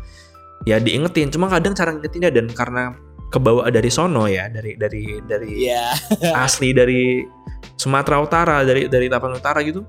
[0.62, 1.34] ya diingetin.
[1.34, 2.94] Cuma kadang cara ngingetinnya dan karena
[3.34, 5.98] kebawa dari sono ya, dari dari dari Iya.
[6.46, 7.26] asli dari
[7.74, 9.82] Sumatera Utara, dari dari Tapan Utara gitu,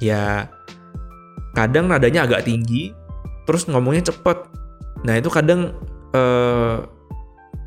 [0.00, 0.48] ya
[1.52, 2.96] kadang nadanya agak tinggi,
[3.44, 4.40] terus ngomongnya cepet.
[5.04, 5.76] Nah itu kadang
[6.16, 6.95] eh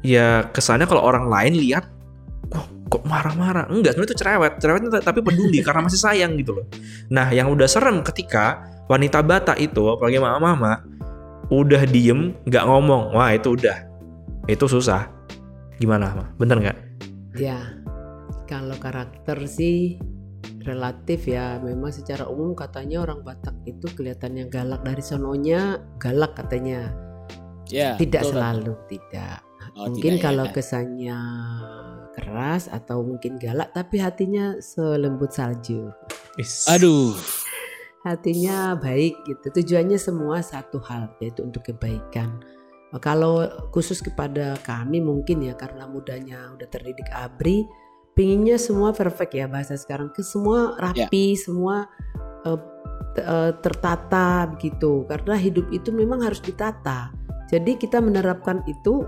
[0.06, 1.88] ya kesannya kalau orang lain lihat,
[2.50, 3.68] kok kok marah-marah?
[3.70, 6.66] Enggak, sebenarnya itu cerewet, cerewet itu tapi peduli karena masih sayang gitu loh.
[7.14, 10.82] Nah yang udah serem ketika wanita Batak itu, apalagi mama-mama,
[11.54, 13.78] udah diem, nggak ngomong, wah itu udah,
[14.50, 15.10] itu susah.
[15.80, 16.26] Gimana, Ma?
[16.36, 16.78] Bener nggak?
[17.40, 17.80] Ya,
[18.50, 19.96] kalau karakter sih
[20.68, 21.58] relatif ya.
[21.62, 26.92] Memang secara umum katanya orang Batak itu kelihatannya galak dari sononya, galak katanya.
[27.70, 29.49] Ya, Tidak betul, selalu, tidak.
[29.80, 30.26] Oh, mungkin tidak ya.
[30.28, 31.20] kalau kesannya
[32.20, 35.88] keras atau mungkin galak, tapi hatinya selembut salju.
[36.68, 37.16] Aduh.
[38.04, 39.48] Hatinya baik gitu.
[39.60, 42.44] Tujuannya semua satu hal, yaitu untuk kebaikan.
[43.00, 47.64] Kalau khusus kepada kami mungkin ya karena mudanya udah terdidik abri,
[48.18, 51.86] pinginnya semua perfect ya bahasa sekarang ke semua rapi, semua
[52.50, 52.60] eh,
[53.14, 55.06] te- eh, tertata begitu.
[55.06, 57.14] Karena hidup itu memang harus ditata.
[57.50, 59.06] Jadi kita menerapkan itu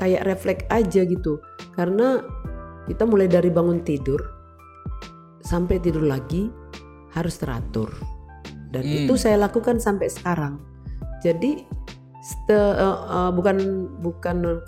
[0.00, 1.44] kayak refleks aja gitu.
[1.76, 2.24] Karena
[2.88, 4.18] kita mulai dari bangun tidur
[5.44, 6.48] sampai tidur lagi
[7.12, 7.92] harus teratur.
[8.72, 8.96] Dan Hmm.
[9.04, 10.56] itu saya lakukan sampai sekarang.
[11.20, 11.68] Jadi
[12.24, 13.56] ste- eh, eh, bukan
[14.00, 14.64] bukan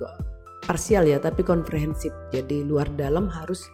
[0.69, 2.13] parsial ya, tapi komprehensif.
[2.31, 3.65] Jadi luar dalam harus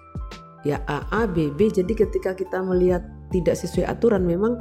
[0.63, 1.73] ya A A B B.
[1.73, 3.03] Jadi ketika kita melihat
[3.35, 4.57] tidak sesuai aturan memang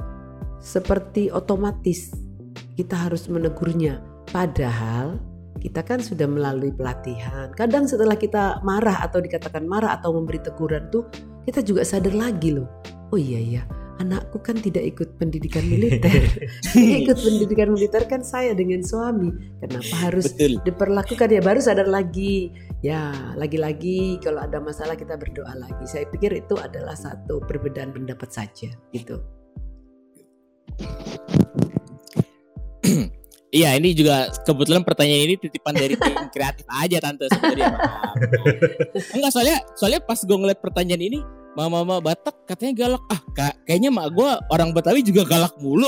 [0.57, 2.09] seperti otomatis
[2.79, 4.01] kita harus menegurnya.
[4.29, 5.19] Padahal
[5.57, 7.51] kita kan sudah melalui pelatihan.
[7.53, 11.09] Kadang setelah kita marah atau dikatakan marah atau memberi teguran tuh
[11.43, 12.69] kita juga sadar lagi loh.
[13.09, 13.63] Oh iya iya,
[14.03, 16.27] anakku kan tidak ikut pendidikan militer.
[16.75, 19.31] Ikut pendidikan militer kan saya dengan suami.
[19.63, 20.59] Kenapa harus Betul.
[20.67, 22.51] diperlakukan ya baru sadar lagi
[22.85, 28.29] ya lagi-lagi kalau ada masalah kita berdoa lagi saya pikir itu adalah satu perbedaan pendapat
[28.29, 29.17] saja gitu
[33.47, 37.71] Iya, ini juga kebetulan pertanyaan ini titipan dari tim kreatif aja tante sebenarnya.
[39.15, 41.19] Enggak soalnya soalnya pas gue ngeliat pertanyaan ini
[41.53, 43.03] mama-mama Batak katanya galak.
[43.07, 45.87] Ah, ka- kayaknya mak gue orang Betawi juga galak mulu.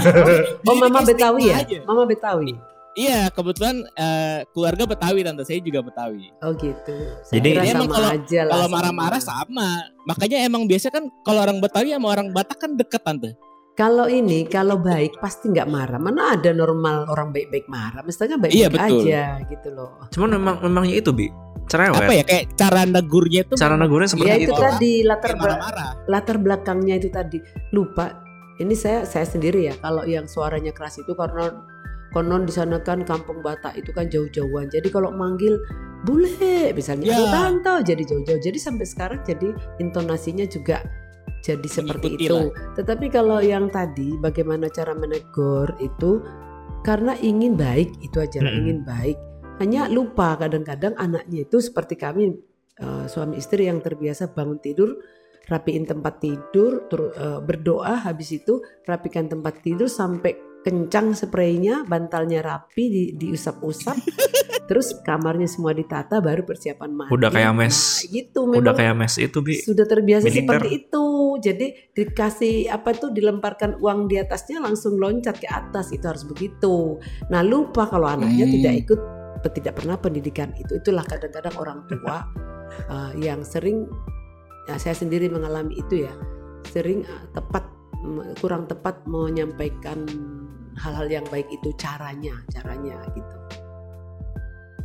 [0.68, 1.78] oh mama Betawi ya aja.
[1.84, 2.58] mama Betawi
[2.90, 6.26] Iya, kebetulan eh, keluarga Betawi tante saya juga Betawi.
[6.42, 6.90] oh gitu
[7.22, 9.68] saya Jadi- kira Jadi emang sama kalau- aja lah Kalau marah-marah sama.
[10.04, 13.30] Makanya emang biasa kan kalau orang Betawi sama orang Batak kan deket tante.
[13.80, 18.60] Kalau ini kalau baik pasti nggak marah mana ada normal orang baik-baik marah mestinya baik-baik
[18.60, 19.00] Iya, betul.
[19.00, 21.32] aja gitu loh Cuman memang memangnya itu bi
[21.64, 21.96] cerewet.
[21.96, 24.44] Apa ya kayak cara negurnya itu Cara negurnya seperti ya itu.
[24.44, 25.90] itu tadi latar kayak bel- marah-marah.
[26.04, 27.38] latar belakangnya itu tadi
[27.70, 28.20] lupa
[28.58, 31.48] ini saya saya sendiri ya kalau yang suaranya keras itu karena
[32.10, 35.56] konon di sana kan kampung Batak itu kan jauh-jauhan jadi kalau manggil
[36.02, 36.28] bule
[36.70, 37.30] misalnya Ya.
[37.30, 40.82] tante jadi jauh-jauh jadi sampai sekarang jadi intonasinya juga
[41.40, 42.74] jadi seperti Mengikuti itu lah.
[42.74, 46.20] tetapi kalau yang tadi bagaimana cara menegur itu
[46.80, 48.56] karena ingin baik itu aja Mm-mm.
[48.56, 49.16] ingin baik
[49.58, 52.32] hanya lupa kadang-kadang anaknya itu seperti kami
[52.76, 54.96] eh, suami istri yang terbiasa bangun tidur
[55.44, 62.40] rapiin tempat tidur tur- eh, berdoa habis itu rapikan tempat tidur sampai kencang spraynya bantalnya
[62.40, 63.96] rapi di, diusap-usap
[64.68, 67.74] terus kamarnya semua ditata baru persiapan mandi Udah kayak mes.
[67.74, 69.56] Nah, gitu Udah kayak mes itu bi.
[69.58, 70.44] sudah terbiasa militer.
[70.46, 71.04] seperti itu
[71.40, 77.00] jadi dikasih apa tuh dilemparkan uang di atasnya langsung loncat ke atas itu harus begitu
[77.32, 78.54] nah lupa kalau anaknya Hmm.
[78.60, 79.00] tidak ikut
[79.56, 82.28] tidak pernah pendidikan itu itulah kadang-kadang orang tua
[82.92, 83.88] uh, yang sering
[84.68, 86.12] ya saya sendiri mengalami itu ya
[86.68, 87.64] sering uh, tepat
[88.40, 90.04] kurang tepat menyampaikan
[90.80, 93.36] hal-hal yang baik itu caranya caranya gitu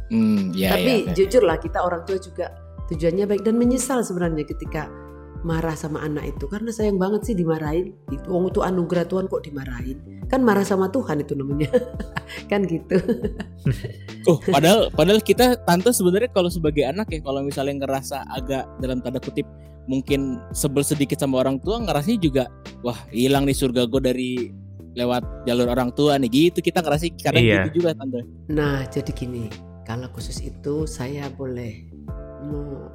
[0.06, 1.14] Hmm, ya, tapi ya, ya.
[1.18, 2.54] jujur lah kita orang tua juga
[2.94, 4.86] tujuannya baik dan menyesal sebenarnya ketika
[5.46, 6.50] marah sama anak itu.
[6.50, 7.94] Karena sayang banget sih dimarahin.
[8.10, 10.26] Itu wong itu anugerah Tuhan kok dimarahin.
[10.26, 11.70] Kan marah sama Tuhan itu namanya.
[12.52, 12.98] Kan gitu.
[14.26, 18.98] Oh, padahal padahal kita tante sebenarnya kalau sebagai anak ya kalau misalnya ngerasa agak dalam
[18.98, 19.46] tanda kutip
[19.86, 22.44] mungkin sebel sedikit sama orang tua ngerasanya juga
[22.82, 24.32] wah hilang nih surga gue dari
[24.98, 26.50] lewat jalur orang tua nih.
[26.50, 27.70] Gitu kita ngerasa kadang Iya.
[27.70, 28.26] gitu juga tante.
[28.50, 29.46] nah jadi gini.
[29.86, 31.86] Kalau khusus itu saya boleh
[32.50, 32.90] mau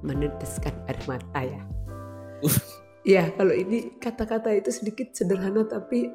[0.00, 1.62] meneteskan air mata ya.
[2.40, 2.58] Uh.
[3.04, 6.08] ya kalau ini kata-kata itu sedikit sederhana tapi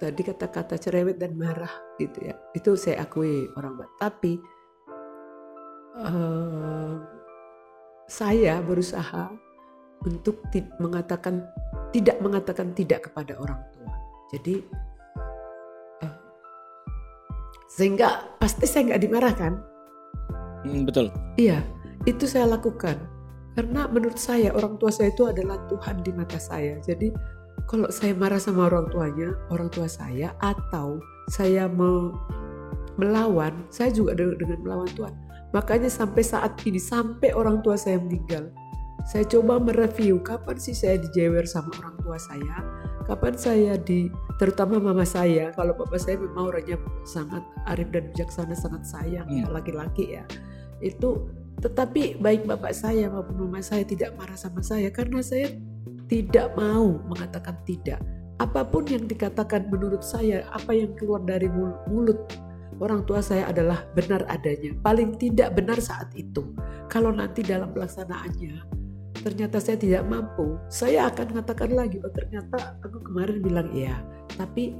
[0.00, 2.34] tadi kata-kata cerewet dan marah gitu ya.
[2.56, 4.32] Itu saya akui orang Batak tapi
[6.00, 6.94] eh,
[8.10, 9.30] saya berusaha
[10.02, 11.46] untuk ti- mengatakan
[11.94, 13.92] tidak mengatakan tidak kepada orang tua.
[14.34, 14.54] Jadi
[16.02, 16.16] eh,
[17.70, 19.52] sehingga pasti saya nggak dimarahkan.
[20.62, 21.10] Hmm, betul.
[21.38, 21.62] Iya,
[22.08, 22.98] itu saya lakukan.
[23.52, 26.80] Karena menurut saya orang tua saya itu adalah Tuhan di mata saya.
[26.80, 27.12] Jadi
[27.68, 32.16] kalau saya marah sama orang tuanya, orang tua saya atau saya me-
[32.96, 35.14] melawan, saya juga dengan, melawan Tuhan.
[35.52, 38.48] Makanya sampai saat ini, sampai orang tua saya meninggal,
[39.04, 42.56] saya coba mereview kapan sih saya dijewer sama orang tua saya,
[43.04, 44.08] kapan saya di,
[44.40, 49.44] terutama mama saya, kalau papa saya memang orangnya sangat arif dan bijaksana, sangat sayang, ya,
[49.44, 49.52] Hmm.
[49.52, 50.24] laki-laki ya,
[50.80, 51.28] itu
[51.60, 55.52] tetapi baik bapak saya maupun mama saya tidak marah sama saya karena saya
[56.08, 58.00] tidak mau mengatakan tidak.
[58.40, 62.18] Apa pun yang dikatakan menurut saya, apa yang keluar dari mul- mulut
[62.82, 64.74] orang tua saya adalah benar adanya.
[64.82, 66.52] Paling tidak benar saat itu.
[66.90, 68.82] Kalau nanti dalam pelaksanaannya
[69.22, 74.02] ternyata saya tidak mampu, saya akan mengatakan lagi, oh ternyata aku kemarin bilang iya,
[74.34, 74.74] tapi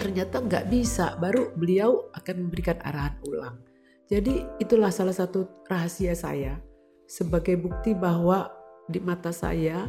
[0.00, 1.20] ternyata nggak bisa.
[1.20, 3.69] Baru beliau akan memberikan arahan ulang.
[4.10, 6.58] Jadi itulah salah satu rahasia saya
[7.06, 8.50] sebagai bukti bahwa
[8.90, 9.86] di mata saya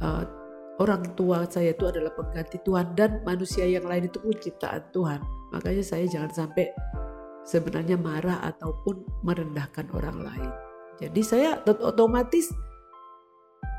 [0.00, 0.24] eh,
[0.80, 5.20] orang tua saya itu adalah pengganti Tuhan dan manusia yang lain itu pun ciptaan Tuhan.
[5.52, 6.72] Makanya saya jangan sampai
[7.44, 10.50] sebenarnya marah ataupun merendahkan orang lain.
[10.98, 12.48] Jadi saya ot- otomatis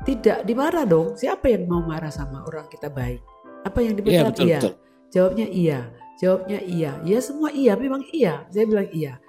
[0.06, 1.18] tidak dimarah dong.
[1.18, 3.18] Siapa yang mau marah sama orang kita baik?
[3.66, 4.30] Apa yang Iya dibenarkan?
[4.30, 4.58] betul iya.
[4.62, 4.74] betul.
[5.10, 5.80] Jawabnya iya.
[6.16, 6.96] Jawabnya iya.
[7.04, 8.44] Ya semua iya, memang iya.
[8.48, 9.20] Saya bilang iya.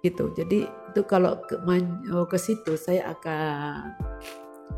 [0.00, 0.28] Gitu.
[0.36, 3.96] Jadi itu kalau ke, man- oh, ke situ saya akan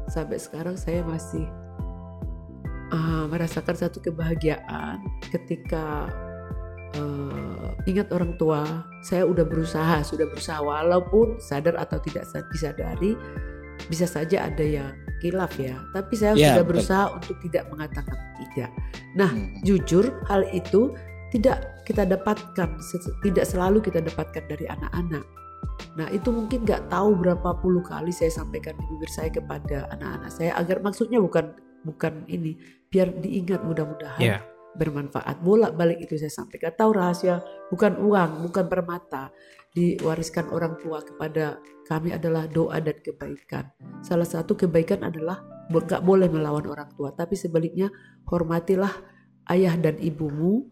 [0.06, 1.44] sampai sekarang saya masih
[2.94, 5.02] ah, merasakan satu kebahagiaan
[5.34, 6.06] ketika
[6.94, 8.86] eh, ingat orang tua.
[9.02, 13.18] Saya udah berusaha, sudah berusaha walaupun sadar atau tidak sa- disadari
[13.90, 16.70] bisa saja ada yang kilaf ya, tapi saya Ya, sudah betul.
[16.80, 18.70] berusaha untuk tidak mengatakan tidak.
[19.16, 19.52] Nah, Hmm.
[19.64, 20.92] jujur hal itu
[21.34, 22.78] tidak kita dapatkan,
[23.22, 25.24] tidak selalu kita dapatkan dari anak-anak.
[25.96, 30.30] Nah itu mungkin nggak tahu berapa puluh kali saya sampaikan di bibir saya kepada anak-anak
[30.32, 31.52] saya agar maksudnya bukan
[31.84, 32.56] bukan ini
[32.88, 34.38] biar diingat mudah-mudahan Iya.
[34.76, 37.40] bermanfaat bolak balik itu saya sampaikan tahu rahasia
[37.72, 39.32] bukan uang bukan permata
[39.72, 43.72] diwariskan orang tua kepada kami adalah doa dan kebaikan
[44.04, 45.40] salah satu kebaikan adalah
[45.72, 47.88] nggak boleh melawan orang tua tapi sebaliknya
[48.28, 48.92] hormatilah
[49.48, 50.68] ayah dan ibumu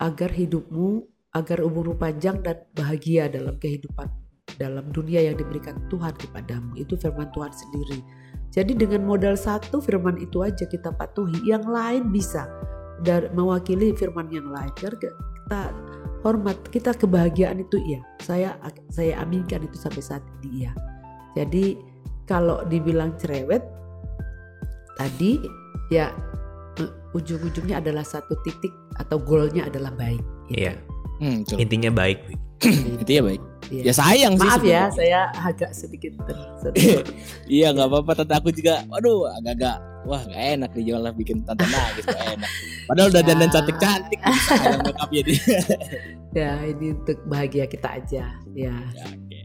[0.00, 1.04] agar hidupmu
[1.36, 4.10] agar umurmu panjang dan bahagia dalam kehidupan
[4.58, 6.74] dalam dunia yang diberikan Tuhan kepadamu.
[6.74, 8.02] Itu firman Tuhan sendiri.
[8.50, 11.38] Jadi dengan modal satu firman itu aja kita patuhi.
[11.46, 12.50] Yang lain bisa
[13.06, 14.72] dan mewakili firman yang lain.
[14.82, 15.60] Biar kita
[16.26, 18.00] hormat kita kebahagiaan itu iya.
[18.20, 18.58] Saya
[18.90, 20.72] saya aminkan itu sampai saat ini iya.
[21.38, 21.78] Jadi
[22.26, 23.62] kalau dibilang cerewet
[24.98, 25.38] tadi
[25.94, 26.10] ya
[27.12, 30.60] ujung-ujungnya adalah satu titik atau goalnya adalah baik gitu.
[30.60, 30.72] Iya.
[31.20, 31.56] Hmm, betul.
[31.60, 32.18] Intinya baik.
[33.00, 33.42] Intinya baik.
[33.70, 33.82] Iya.
[33.86, 36.74] Ya sayang sih maaf ya saya agak sedikit ter-
[37.60, 38.82] Iya nggak apa-apa tante aku juga.
[38.88, 42.50] Waduh agak-agak wah gak enak nih janganlah bikin tante nangis gak enak.
[42.88, 43.28] Padahal udah Ya.
[43.30, 45.42] dandan cantik-cantik bisa yang make upnya dia.
[46.40, 49.40] ya ini untuk bahagia kita aja ya Ya, Oke.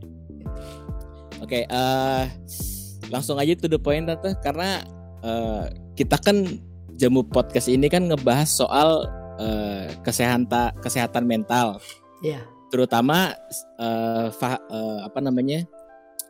[1.43, 2.23] Oke, eh,
[3.11, 4.81] langsung aja to the point tante karena
[5.21, 6.41] eh, kita kan
[6.95, 9.07] jamu podcast ini kan ngebahas soal
[9.39, 11.79] eh, kesehatan kesehatan mental,
[12.23, 13.35] ya terutama
[13.79, 15.63] eh, fa- eh, apa namanya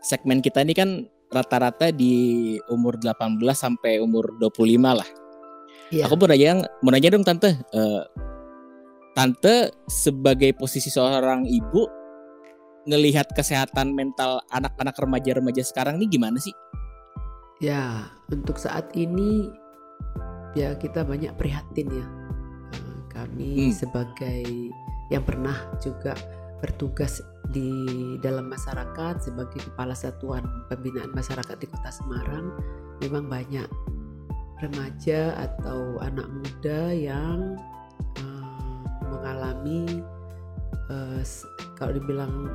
[0.06, 0.89] segmen kita ini kan
[1.34, 5.10] rata-rata di umur 18 sampai umur 25 lah.
[5.89, 6.06] Iya.
[6.10, 8.04] Aku mau nanya, mau nanya dong tante, Eh,
[9.17, 11.86] tante sebagai posisi seorang ibu
[12.86, 16.54] ngelihat kesehatan mental anak-anak remaja-remaja sekarang ini gimana sih?
[17.58, 19.49] Ya, untuk saat ini
[20.56, 22.08] ya kita banyak prihatin ya.
[22.74, 23.76] Eh, Kami Hmm.
[23.76, 24.44] sebagai
[25.08, 26.15] yang pernah juga
[26.60, 27.22] bertugas
[27.54, 27.70] di
[28.20, 32.50] dalam masyarakat sebagai kepala satuan pembinaan masyarakat di Kota Semarang,
[33.00, 33.70] memang banyak
[34.58, 37.60] remaja atau anak muda yang
[38.18, 40.02] eh, mengalami
[41.22, 42.48] s- kalau dibilang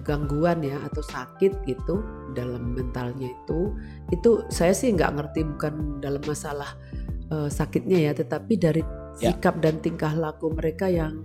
[0.00, 2.00] gangguan ya atau sakit gitu
[2.32, 3.76] dalam mentalnya itu
[4.08, 6.72] itu saya sih nggak ngerti bukan dalam masalah
[7.28, 8.82] eh, sakitnya ya tetapi dari
[9.20, 9.36] Ya.
[9.36, 11.20] sikap dan tingkah laku mereka yang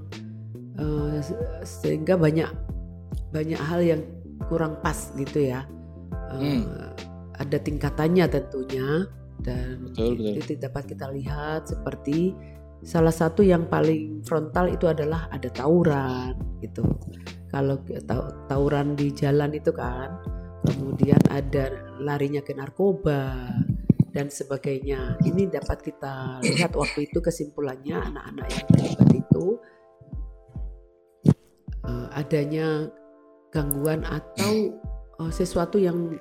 [0.76, 2.52] eh, se- sehingga banyak
[3.32, 4.02] banyak hal yang
[4.46, 5.64] kurang pas gitu ya
[6.28, 6.60] Eh,
[7.40, 9.08] ada tingkatannya tentunya
[9.40, 10.36] dan Betul, betul.
[10.36, 12.36] itu dapat kita lihat seperti
[12.84, 16.84] salah satu yang paling frontal itu adalah ada tawuran gitu.
[17.48, 17.80] Kalau
[18.52, 20.20] tawuran di jalan itu kan
[20.68, 21.72] kemudian ada
[22.04, 23.50] larinya ke narkoba
[24.12, 25.16] dan sebagainya.
[25.24, 29.46] Ini dapat kita lihat waktu itu kesimpulannya anak-anak yang terlibat itu
[31.88, 32.68] eh, adanya
[33.54, 34.76] gangguan atau
[35.24, 36.14] eh, sesuatu yang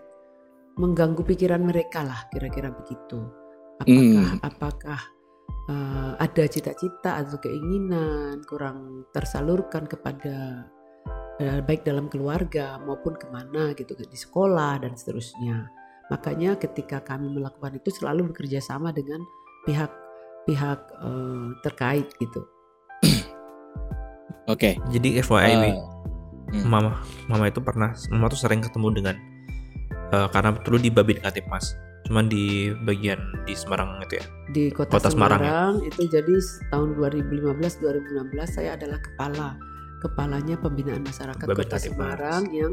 [0.76, 3.24] mengganggu pikiran mereka lah kira-kira begitu.
[3.76, 4.40] Apakah Hmm.
[4.40, 5.00] apakah
[5.68, 10.66] eh, ada cita-cita atau keinginan kurang tersalurkan kepada
[11.38, 15.68] eh, baik dalam keluarga maupun ke mana gitu di sekolah dan seterusnya
[16.06, 19.18] makanya ketika kami melakukan itu selalu bekerja sama dengan
[19.66, 19.90] pihak
[20.46, 22.46] pihak eh, terkait gitu
[24.46, 24.78] Oke.
[24.94, 25.74] Jadi FYI, eh,
[26.54, 26.70] hmm.
[26.70, 29.16] mama mama itu pernah mama tuh sering ketemu dengan
[30.14, 31.74] eh, karena dulu di Babin Katip Mas.
[32.06, 32.44] Cuman di
[32.80, 34.26] bagian di Semarang itu ya.
[34.46, 35.88] di kota, Kota Semarang, Semarang, ya?
[35.90, 36.34] itu jadi
[36.70, 37.82] tahun 2015-2016
[38.48, 39.58] saya adalah kepala
[39.98, 41.76] kepalanya pembinaan masyarakat Babin kota.
[41.76, 42.72] Semarang yang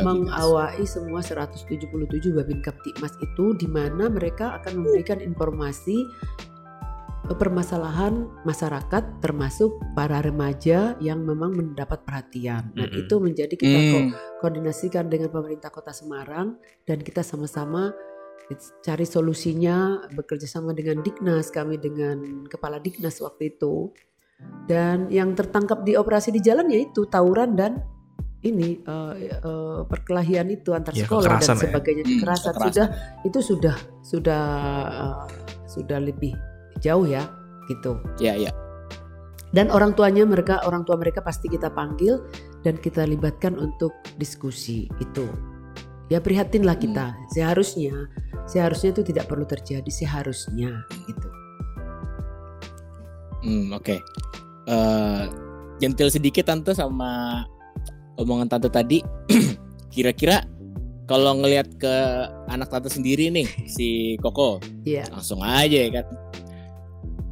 [0.00, 1.78] mengawai semua 177
[2.32, 6.02] Babin Kaptikmas itu di mana mereka akan memberikan informasi
[7.22, 12.74] eh, permasalahan masyarakat termasuk para remaja yang memang mendapat perhatian.
[12.74, 13.00] Dan Mm-mm.
[13.00, 14.12] itu menjadi kita ko- Hmm.
[14.40, 17.94] koordinasikan dengan pemerintah Kota Semarang dan kita sama-sama
[18.84, 23.92] cari solusinya bekerja sama dengan Diknas kami dengan kepala Diknas waktu itu.
[24.66, 27.78] Dan yang tertangkap di operasi di jalan yaitu tawuran dan
[28.42, 31.62] ini eh, eh, perkelahian itu antar Ya, sekolah dan ya.
[31.62, 32.02] sebagainya.
[32.02, 32.52] Hmm, kekerasan.
[32.52, 32.66] kekerasan.
[32.66, 32.86] sudah
[33.22, 34.42] itu sudah sudah
[34.90, 35.16] eh,
[35.70, 36.34] sudah lebih
[36.82, 37.22] jauh ya
[37.70, 38.02] gitu.
[38.18, 38.50] Ya, ya.
[39.54, 42.18] dan orang tuanya mereka orang tua mereka pasti kita panggil
[42.66, 45.28] dan kita libatkan untuk diskusi itu.
[46.10, 47.14] Ya prihatinlah kita.
[47.32, 48.10] Seharusnya
[48.46, 51.28] seharusnya itu tidak perlu terjadi seharusnya gitu
[53.42, 53.98] Hmm, oke.
[54.70, 55.22] Eh,
[55.82, 57.42] gentil sedikit tante sama
[58.14, 59.02] omongan tante tadi.
[59.94, 60.46] Kira-kira
[61.10, 61.94] kalau ngelihat ke
[62.46, 65.10] anak tante sendiri nih si Koko Iya.
[65.10, 66.06] langsung aja ya kan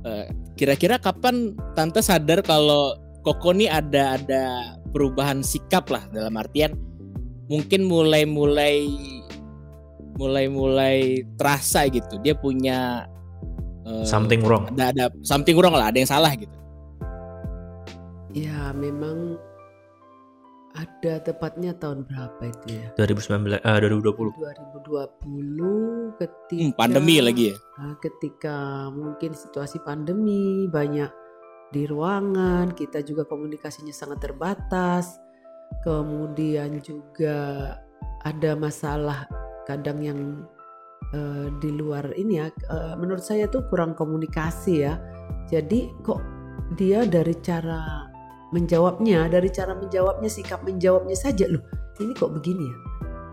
[0.00, 4.42] Eh, kira-kira kapan tante sadar kalau Koko nih ada ada
[4.90, 6.74] perubahan sikap lah dalam artian
[7.46, 8.88] mungkin mulai-mulai
[10.20, 12.20] mulai-mulai terasa gitu.
[12.20, 13.08] Dia punya
[13.88, 14.68] eh, something wrong.
[14.76, 16.52] ada ada something wrong lah ada yang salah gitu.
[18.30, 19.40] Ya memang
[20.70, 22.86] ada tepatnya tahun berapa itu ya?
[22.94, 27.56] 2019 eh, 2020 2020 ketika Hmm, pandemi lagi ya?
[27.82, 31.10] Nah, ketika mungkin situasi pandemi banyak
[31.74, 35.18] di ruangan, kita juga komunikasinya sangat terbatas.
[35.82, 37.74] Kemudian juga
[38.22, 39.26] ada masalah
[39.70, 40.20] kadang yang
[41.14, 42.46] eh, di luar ini ya.
[42.50, 44.98] eh, menurut saya tuh kurang komunikasi ya.
[45.46, 46.18] Jadi kok
[46.78, 48.06] dia dari cara
[48.50, 51.62] menjawabnya, dari cara menjawabnya, sikap menjawabnya saja loh.
[51.98, 52.76] Ini kok begini ya?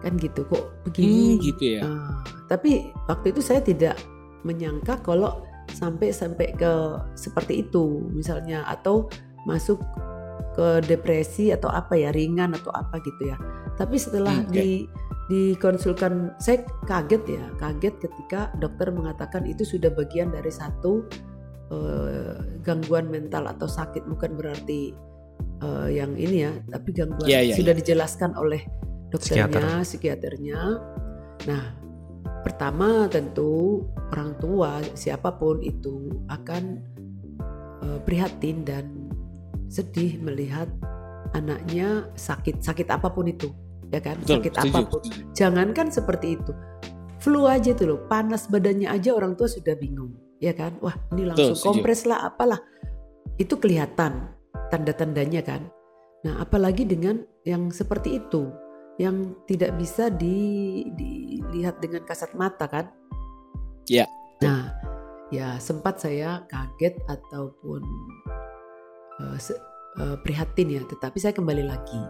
[0.05, 1.37] Kan gitu kok begini.
[1.37, 3.97] Hmm, gitu ya Ah, tapi waktu itu saya tidak
[4.45, 5.41] menyangka kalau
[5.73, 6.71] sampai sampai ke
[7.17, 9.09] seperti itu misalnya atau
[9.43, 9.81] masuk
[10.55, 13.37] ke depresi atau apa ya ringan atau apa gitu ya.
[13.77, 14.53] Tapi setelah Hmm, oke.
[14.53, 14.85] di
[15.27, 16.35] dikonsulkan.
[16.39, 21.03] Saya kaget ya, kaget ketika dokter mengatakan itu sudah bagian dari satu
[21.71, 24.95] eh, gangguan mental atau sakit bukan berarti
[25.63, 28.63] eh, yang ini ya, tapi gangguan Iya, iya, sudah dijelaskan oleh
[29.11, 30.59] dokternya, psikiaternya.
[31.47, 31.63] Nah,
[32.43, 33.83] pertama tentu
[34.15, 36.63] orang tua siapa pun itu akan
[37.83, 39.11] eh, prihatin dan
[39.67, 40.71] sedih melihat
[41.35, 43.51] anaknya sakit, sakit apa pun itu,
[43.91, 44.17] ya kan?
[44.21, 45.01] betul sakit setuju, apa pun.
[45.33, 46.51] Jangankan seperti itu.
[47.17, 50.77] Flu aja tuh loh, panas badannya aja orang tua sudah bingung, ya kan?
[50.79, 51.65] Wah, ini langsung setuju.
[51.65, 52.61] kompres lah apalah.
[53.41, 54.31] Itu kelihatan
[54.69, 55.65] tanda-tandanya kan.
[56.25, 58.49] Nah, apalagi dengan yang seperti itu,
[58.97, 62.89] yang tidak bisa di- dilihat dengan kasat mata kan?
[63.89, 64.05] Iya.
[64.41, 64.73] Nah,
[65.33, 67.81] ya sempat saya kaget ataupun
[69.17, 69.61] eh, se-
[69.97, 72.01] eh, prihatin ya, tetapi saya kembali lagi,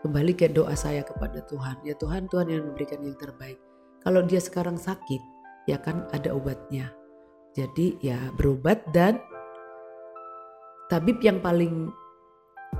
[0.00, 1.76] kembali ke doa saya kepada Tuhan.
[1.84, 3.60] Ya Tuhan, Tuhan yang memberikan yang terbaik.
[4.00, 5.20] Kalau dia sekarang sakit,
[5.68, 6.88] ya kan ada obatnya.
[7.52, 9.20] Jadi ya berobat dan
[10.88, 11.92] tabib yang paling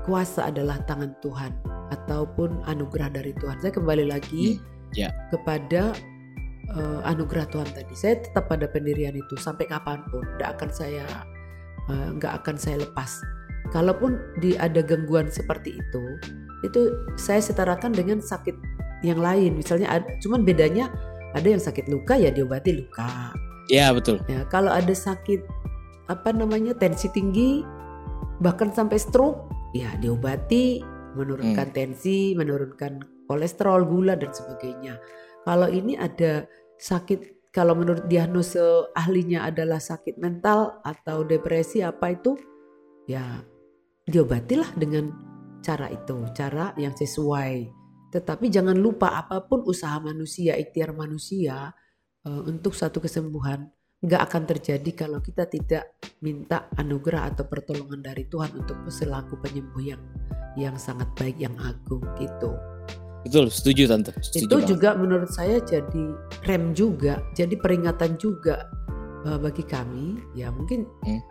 [0.07, 1.53] kuasa adalah tangan Tuhan
[1.93, 3.59] ataupun anugerah dari Tuhan.
[3.61, 4.57] Saya kembali lagi
[4.95, 5.11] ya.
[5.29, 5.93] kepada
[6.73, 7.93] eh, anugerah Tuhan tadi.
[7.93, 10.25] Saya tetap pada pendirian itu sampai kapan pun.
[10.25, 11.05] Tidak akan saya
[11.91, 13.21] eh, nggak akan saya lepas.
[13.71, 16.03] Kalaupun di ada gangguan seperti itu,
[16.67, 18.53] itu saya setarakan dengan sakit
[19.01, 19.55] yang lain.
[19.57, 20.91] Misalnya, ada, cuman bedanya
[21.31, 23.31] ada yang sakit luka ya diobati luka.
[23.71, 25.47] ya betul Ya, kalau ada sakit
[26.11, 27.63] apa namanya tensi tinggi
[28.43, 30.83] bahkan sampai stroke ya diobati
[31.15, 32.99] menurunkan tensi, menurunkan
[33.31, 34.99] kolesterol, gula dan sebagainya.
[35.47, 36.43] Kalau ini ada
[36.79, 38.59] sakit kalau menurut diagnose
[38.95, 42.39] ahlinya adalah sakit mental atau depresi apa itu
[43.11, 43.43] ya
[44.11, 45.09] diobatilah dengan
[45.63, 47.71] cara itu, cara yang sesuai.
[48.11, 51.71] Tetapi jangan lupa apa pun usaha manusia, ikhtiar manusia
[52.27, 55.93] eh, untuk satu kesembuhan nggak akan terjadi kalau kita tidak
[56.25, 60.01] minta anugerah atau pertolongan dari Tuhan untuk selaku penyembuh yang
[60.57, 62.51] yang sangat baik yang agung gitu.
[63.21, 64.69] betul setuju tante setuju itu banget.
[64.73, 66.05] juga menurut saya jadi
[66.49, 68.65] rem juga, jadi peringatan juga
[69.29, 71.21] eh, bagi kami ya mungkin Hmm.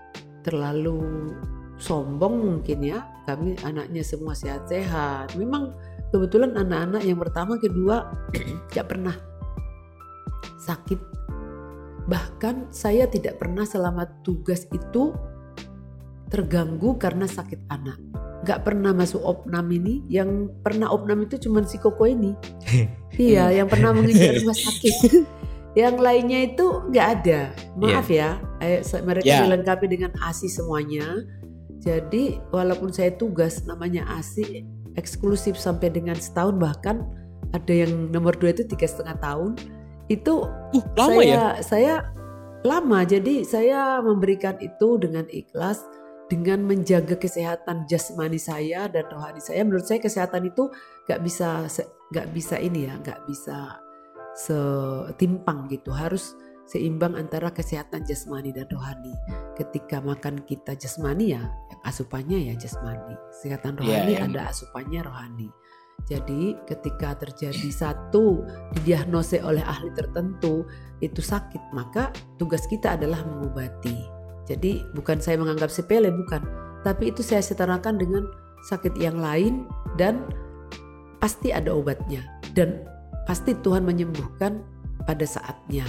[0.46, 1.34] terlalu
[1.80, 3.02] sombong mungkin ya.
[3.26, 5.34] Kami anaknya semua sehat-sehat.
[5.34, 5.72] Memang
[6.12, 8.06] kebetulan anak-anak yang pertama kedua
[8.70, 9.16] tidak pernah
[10.60, 11.00] sakit.
[12.06, 15.14] Bahkan saya tidak pernah selama tugas itu
[16.30, 17.98] terganggu karena sakit anak.
[18.40, 20.04] Nggak pernah masuk opnam ini.
[20.08, 22.32] Yang pernah opnam itu cuma si koko ini.
[23.20, 25.26] Iya yang pernah mengejar rumah sakit.
[25.76, 27.52] Yang lainnya itu nggak ada.
[27.76, 28.40] Maaf ya.
[28.64, 29.44] Eh, mereka Ya.
[29.44, 31.04] dilengkapi dengan asi semuanya
[31.80, 34.68] jadi walaupun saya tugas namanya asi
[35.00, 37.08] eksklusif sampai dengan setahun bahkan
[37.50, 39.58] ada yang nomor dua itu tiga setengah tahun
[40.10, 41.94] itu uh, lama saya, ya Saya
[42.66, 45.80] lama, jadi saya memberikan itu dengan ikhlas,
[46.26, 49.62] dengan menjaga kesehatan jasmani saya dan rohani saya.
[49.62, 50.68] Menurut saya kesehatan itu
[51.08, 51.70] nggak bisa
[52.10, 53.80] nggak bisa ini ya, nggak bisa
[54.34, 55.94] setimpang gitu.
[55.94, 56.34] Harus
[56.70, 59.10] seimbang antara kesehatan jasmani dan rohani.
[59.58, 61.42] Ketika makan kita jasmani ya,
[61.82, 63.18] asupannya ya jasmani.
[63.34, 65.50] Kesehatan Iya, rohani yang- ada asupannya rohani.
[66.08, 70.64] Jadi ketika terjadi satu didiagnose oleh ahli tertentu
[71.04, 72.08] itu sakit, maka
[72.40, 73.98] tugas kita adalah mengobati.
[74.48, 76.40] Jadi bukan saya menganggap sepele, bukan.
[76.86, 78.24] Tapi itu saya setarakan dengan
[78.72, 79.68] sakit yang lain
[80.00, 80.24] dan
[81.20, 82.24] pasti ada obatnya.
[82.56, 82.80] Dan
[83.28, 84.64] pasti Tuhan menyembuhkan
[85.04, 85.84] pada saatnya.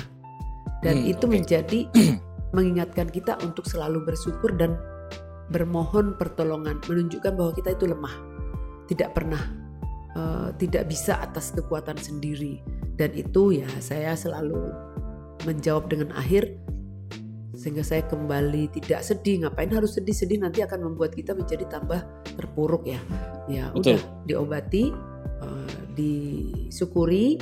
[0.81, 1.33] Dan Hmm, itu oke.
[1.33, 1.79] menjadi
[2.57, 4.75] mengingatkan kita untuk selalu bersyukur dan
[5.51, 8.15] bermohon pertolongan, menunjukkan bahwa kita itu lemah,
[8.87, 9.43] tidak pernah
[10.15, 12.63] eh, tidak bisa atas kekuatan sendiri.
[12.97, 14.71] Dan itu ya saya selalu
[15.47, 16.53] menjawab dengan akhir
[17.51, 19.45] sehingga saya kembali tidak sedih.
[19.45, 22.01] Ngapain harus sedih-sedih nanti akan membuat kita menjadi tambah
[22.33, 22.97] terpuruk ya.
[23.45, 23.95] Ya Betul.
[23.95, 24.83] udah diobati,
[25.45, 27.37] eh, disyukuri.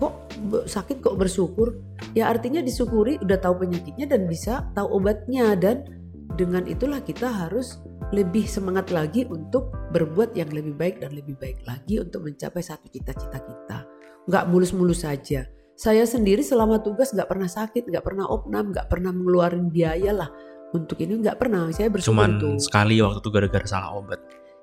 [0.00, 0.12] Kok
[0.64, 1.76] sakit kok bersyukur?
[2.16, 5.84] Ya artinya disyukuri udah tahu penyakitnya dan bisa tahu obatnya dan
[6.40, 7.78] dengan itulah kita harus
[8.10, 12.90] lebih semangat lagi untuk berbuat yang lebih baik dan lebih baik lagi untuk mencapai satu
[12.90, 13.78] cita-cita kita.
[14.26, 15.46] Nggak mulus-mulus saja.
[15.78, 20.28] Saya sendiri selama tugas nggak pernah sakit, nggak pernah opnam, nggak pernah mengeluarin biaya lah
[20.74, 21.70] untuk ini nggak pernah.
[21.70, 22.48] Saya bersyukur Cuman itu.
[22.60, 24.20] sekali waktu itu gara-gara salah obat.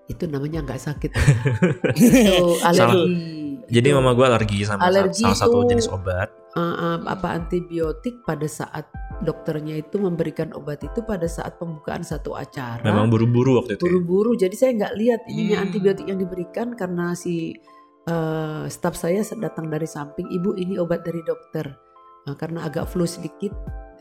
[0.07, 1.11] Itu namanya nggak sakit.
[1.97, 3.46] itu alergi.
[3.69, 6.29] Jadi mama gue alergi sama sa- Alergi salah satu itu- jenis obat.
[6.49, 8.87] uh, uh, apa antibiotik pada saat
[9.19, 12.81] dokternya itu memberikan obat itu pada saat pembukaan satu acara.
[12.81, 13.77] Memang buru-buru waktu itu.
[13.77, 13.83] ya.
[13.83, 15.65] buru-buru jadi saya nggak lihat ininya Hmm.
[15.65, 17.53] antibiotik yang diberikan karena si
[18.05, 21.67] eh, staf saya datang dari samping ibu ini obat dari dokter
[22.23, 23.51] Nah, karena agak flu sedikit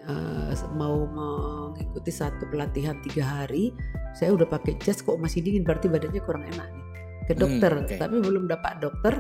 [0.01, 3.75] eh, mau mengikuti satu pelatihan tiga hari
[4.13, 6.85] saya udah pakai jas kok masih dingin berarti badannya kurang enak nih
[7.21, 7.95] ke Hmm, dokter oke.
[7.97, 9.15] tapi belum dapat dokter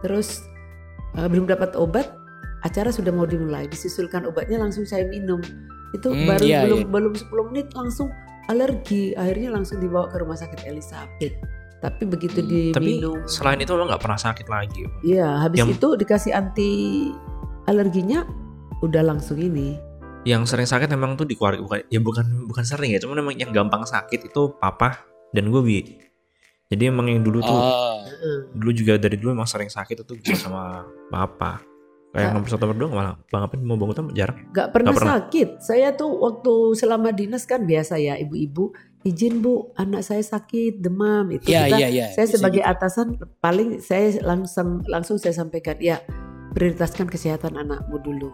[0.00, 0.44] terus
[1.14, 2.12] eh, belum dapat obat
[2.60, 5.40] acara sudah mau dimulai disusulkan obatnya langsung saya minum
[5.90, 6.88] itu Hmm, baru iya, belum iya.
[6.88, 8.08] belum 10 menit langsung
[8.46, 11.34] alergi akhirnya langsung dibawa ke rumah sakit Elizabeth
[11.80, 14.84] tapi begitu Hmm, Tapi diminum selain itu lo nggak pernah sakit lagi.
[15.00, 16.70] Iya, habis Yang- itu dikasih anti
[17.64, 18.28] alerginya
[18.80, 19.80] udah langsung ini.
[20.22, 23.32] Yang sering sakit memang tuh di keluarga bukan ya bukan bukan sering ya, cuma memang
[23.32, 25.00] yang gampang sakit itu papa
[25.32, 25.80] dan gue bi.
[26.70, 27.98] Jadi emang yang dulu tuh Oh.
[28.54, 31.58] Dulu juga dari dulu emang sering sakit itu gue sama papa.
[32.10, 34.38] Kayak nomor satu nomor dua malah bang apa mau bangun tuh jarang.
[34.50, 35.14] Gak pernah, Nggak pernah.
[35.22, 35.48] sakit.
[35.62, 41.24] Saya tuh waktu selama dinas kan biasa ya ibu-ibu izin bu anak saya sakit demam
[41.32, 42.06] itu Iya kita iya iya.
[42.12, 42.68] saya Bisa sebagai gitu.
[42.68, 43.06] atasan
[43.40, 46.04] paling saya langsung langsung saya sampaikan ya
[46.52, 48.28] prioritaskan kesehatan anakmu dulu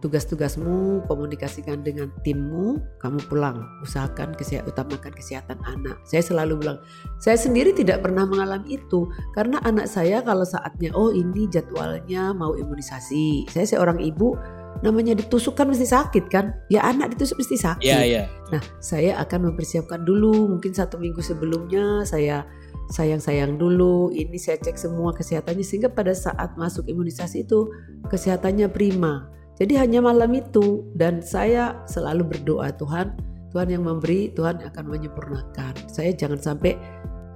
[0.00, 3.60] tugas-tugasmu komunikasikan dengan timmu kamu pulang.
[3.84, 6.00] Usahakan kesehatan utamakan kesehatan anak.
[6.08, 6.78] Saya selalu bilang
[7.20, 12.56] saya sendiri tidak pernah mengalami itu karena anak saya kalau saatnya oh ini jadwalnya mau
[12.56, 13.46] imunisasi.
[13.52, 14.36] Saya seorang ibu
[14.80, 16.56] namanya ditusuk kan mesti sakit kan?
[16.72, 17.84] Ya anak ditusuk mesti sakit.
[17.84, 18.24] Iya iya.
[18.48, 22.48] Nah, saya akan mempersiapkan dulu, mungkin satu minggu sebelumnya saya
[22.90, 27.70] sayang-sayang dulu, ini saya cek semua kesehatannya sehingga pada saat masuk imunisasi itu
[28.10, 29.30] kesehatannya prima.
[29.60, 33.12] Jadi hanya malam itu dan saya selalu berdoa Tuhan,
[33.52, 35.76] Tuhan yang memberi, Tuhan akan menyempurnakan.
[35.84, 36.80] Saya jangan sampai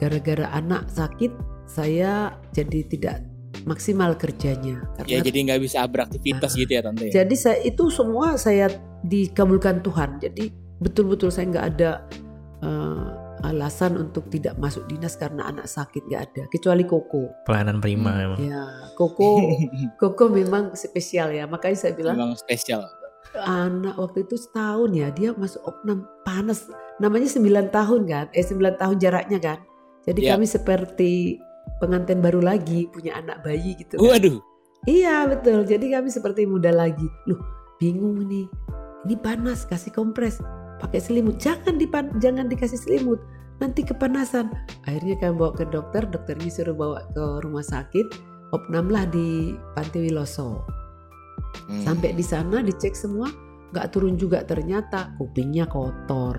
[0.00, 1.30] gara-gara anak sakit
[1.68, 3.16] saya jadi tidak
[3.68, 4.80] maksimal kerjanya.
[5.04, 7.12] Ya Karena jadi nggak bisa beraktivitas gitu ya tante.
[7.12, 7.24] ya?
[7.24, 8.72] jadi saya itu semua saya
[9.04, 10.16] dikabulkan Tuhan.
[10.24, 10.48] Jadi
[10.80, 11.90] betul-betul saya nggak ada
[12.64, 13.08] eh,
[13.44, 16.42] alasan untuk tidak masuk dinas karena anak sakit nggak ada.
[16.48, 17.44] Kecuali Koko.
[17.44, 18.38] Pelayanan prima Hmm, emang.
[18.40, 18.62] Ya,
[18.94, 19.42] Koko,
[20.00, 21.44] Koko memang spesial ya.
[21.44, 22.84] Makanya saya bilang Memang spesial.
[23.34, 26.70] anak waktu itu setahun ya dia masuk opnam panas.
[26.96, 28.26] Namanya 9 tahun kan?
[28.30, 29.58] Eh 9 tahun jaraknya kan.
[30.04, 30.36] Jadi Ya.
[30.36, 31.42] kami seperti
[31.76, 33.98] pengantin baru lagi punya anak bayi gitu.
[33.98, 34.06] kan.
[34.06, 34.38] Waduh.
[34.84, 35.64] Iya betul.
[35.64, 37.08] Jadi kami seperti muda lagi.
[37.24, 37.40] Loh,
[37.74, 38.46] bingung nih.
[39.02, 40.38] Ini panas, kasih kompres.
[40.76, 41.36] Pakai selimut.
[41.36, 43.18] Jangan dipan jangan dikasih selimut.
[43.58, 44.50] Nanti kepanasan.
[44.84, 48.06] Akhirnya kami bawa ke dokter, dokternya suruh bawa ke rumah sakit.
[48.50, 50.62] Opnam lah di Panti Wiloso.
[51.66, 51.82] Hmm.
[51.82, 53.30] Sampai di sana dicek semua,
[53.70, 56.38] nggak turun juga ternyata kupingnya kotor.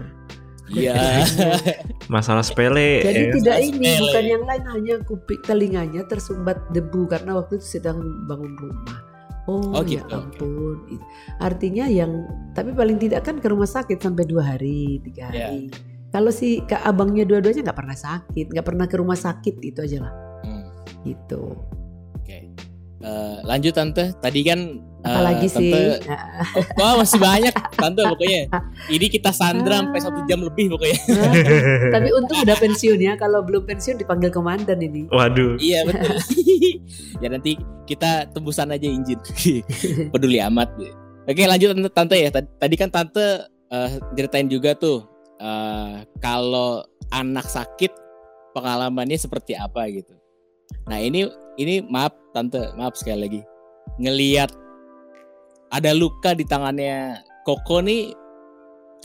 [0.65, 1.23] Iya.
[2.13, 3.03] Masalah sepele.
[3.03, 3.33] Jadi ya.
[3.37, 8.53] tidak ini, bukan yang lain hanya kuping telinganya tersumbat debu karena waktu itu sedang bangun
[8.57, 8.99] rumah.
[9.45, 10.17] Oh, Oh, ya gitu.
[10.17, 10.77] ampun.
[10.89, 11.05] It-
[11.37, 12.25] Artinya yang
[12.57, 15.53] tapi paling tidak kan ke rumah sakit sampai dua hari, tiga Ya.
[15.53, 15.69] hari.
[16.15, 20.07] Kalau si kak abangnya dua-duanya nggak pernah sakit, nggak pernah ke rumah sakit itu aja
[20.07, 20.13] lah.
[20.47, 20.63] Hmm.
[21.03, 21.43] Gitu.
[22.15, 22.37] Oke.
[23.03, 24.15] Eh, lanjut tante.
[24.15, 25.75] Tadi kan eh, Apalagi sih?
[25.75, 26.47] tante- Nah,
[26.79, 28.47] Wah masih banyak tante pokoknya.
[28.87, 30.99] Ini kita sandra sampai satu jam lebih pokoknya.
[31.99, 33.19] tapi untung udah pensiun ya.
[33.19, 35.11] Kalau belum pensiun dipanggil komandan ini.
[35.11, 35.59] Waduh.
[35.59, 36.15] Iya betul.
[37.21, 39.19] ya nanti kita tembusan aja injin.
[40.15, 40.71] Peduli amat.
[41.27, 42.31] Oke lanjut tante, tante ya.
[42.31, 45.11] Tadi kan tante eh, ceritain juga tuh
[45.45, 46.81] eh, kalau
[47.13, 47.93] anak sakit
[48.57, 50.17] pengalamannya seperti apa gitu.
[50.89, 51.29] Nah ini
[51.61, 53.41] ini maaf tante maaf sekali lagi
[54.01, 54.49] ngeliat
[55.69, 58.09] ada luka di tangannya Koko nih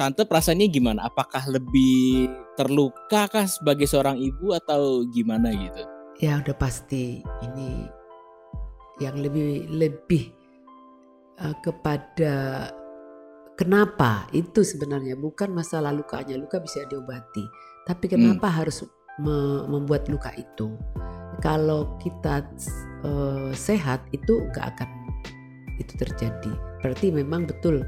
[0.00, 1.12] tante perasaannya gimana?
[1.12, 5.84] Apakah lebih terluka kah sebagai seorang ibu atau gimana gitu?
[6.24, 7.84] Ya udah pasti ini
[8.96, 10.32] yang lebih lebih
[11.36, 12.68] uh, kepada
[13.60, 14.24] kenapa?
[14.32, 16.40] Itu sebenarnya bukan masalah lukanya.
[16.40, 17.44] Luka bisa diobati.
[17.84, 18.80] Tapi kenapa harus
[19.20, 20.72] me- membuat luka itu?
[21.44, 22.48] Kalau kita
[23.04, 24.88] uh, sehat itu nggak akan
[25.76, 26.52] itu terjadi.
[26.80, 27.84] Berarti memang betul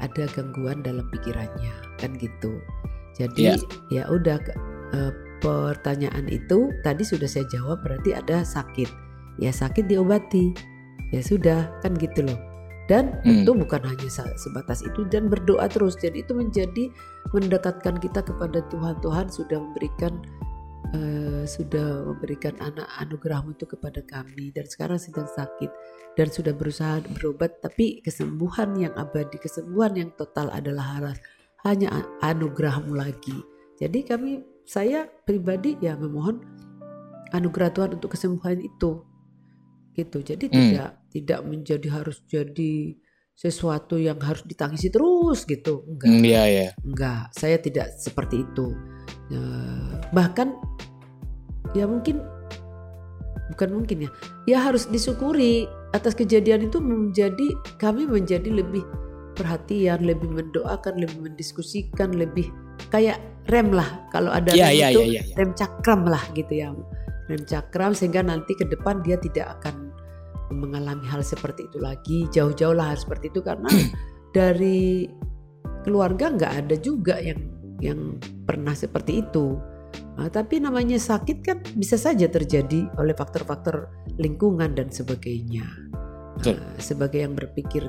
[0.00, 2.56] ada gangguan dalam pikirannya kan gitu.
[3.20, 3.60] Jadi
[3.92, 4.40] ya udah
[4.96, 5.12] uh,
[5.44, 8.88] pertanyaan itu tadi sudah saya jawab berarti ada sakit.
[9.36, 10.56] Ya sakit diobati.
[11.10, 12.49] Ya sudah kan gitu loh
[12.90, 13.46] dan Hmm.
[13.46, 15.94] itu bukan hanya sebatas itu dan berdoa terus.
[15.94, 16.90] Jadi itu menjadi
[17.30, 18.98] mendekatkan kita kepada Tuhan.
[18.98, 20.18] Tuhan sudah memberikan
[20.90, 25.70] eh, sudah memberikan anak anugerahmu itu kepada kami dan sekarang sedang sakit
[26.18, 31.14] dan sudah berusaha berobat tapi kesembuhan yang abadi kesembuhan yang total adalah harus
[31.62, 31.94] hanya
[32.26, 33.38] anugerahmu lagi.
[33.78, 36.42] Jadi kami saya pribadi ya memohon
[37.30, 39.06] anugerah Tuhan untuk kesembuhan itu.
[39.94, 40.18] Gitu.
[40.26, 40.54] Jadi Hmm.
[40.58, 42.94] tidak tidak menjadi harus jadi
[43.34, 45.82] sesuatu yang harus ditangisi terus gitu.
[45.88, 46.12] Enggak.
[46.12, 46.68] Hmm, iya ya.
[46.84, 48.76] enggak saya tidak seperti itu.
[49.32, 50.54] Eh, bahkan
[51.72, 52.20] ya mungkin
[53.50, 54.10] bukan mungkin ya
[54.46, 57.48] ya harus disyukuri atas kejadian itu menjadi
[57.82, 58.86] kami menjadi lebih
[59.34, 62.52] perhatian lebih mendoakan lebih mendiskusikan lebih
[62.92, 64.06] kayak rem lah.
[64.12, 65.34] Kalau ada Iya rem iya itu iya iya.
[65.40, 66.68] rem cakram lah gitu ya.
[67.30, 69.89] Rem cakram sehingga nanti ke depan dia tidak akan
[70.50, 73.70] mengalami hal seperti itu lagi jauh-jauh lah hal seperti itu karena
[74.36, 75.06] dari
[75.86, 77.40] keluarga nggak ada juga yang
[77.80, 79.56] yang pernah seperti itu.
[80.20, 83.88] Nah, tapi namanya sakit kan bisa saja terjadi oleh faktor-faktor
[84.20, 85.64] lingkungan dan sebagainya.
[86.36, 86.60] Betul.
[86.60, 87.88] Nah, sebagai yang berpikir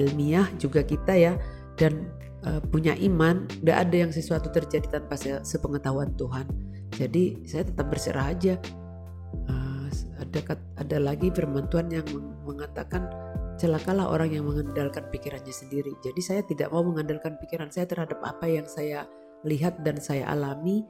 [0.00, 1.36] ilmiah juga kita ya
[1.76, 2.08] dan
[2.48, 6.48] eh, punya iman tidak ada yang sesuatu terjadi tanpa se- sepengetahuan Tuhan.
[6.96, 8.56] Jadi saya tetap berserah aja.
[9.52, 9.65] Eh,
[10.16, 10.40] ada
[10.76, 13.08] ada lagi firman Tuhan yang meng- mengatakan
[13.56, 18.44] celakalah orang yang mengandalkan pikirannya sendiri jadi saya tidak mau mengandalkan pikiran saya terhadap apa
[18.44, 19.08] yang saya
[19.42, 20.84] lihat dan saya alami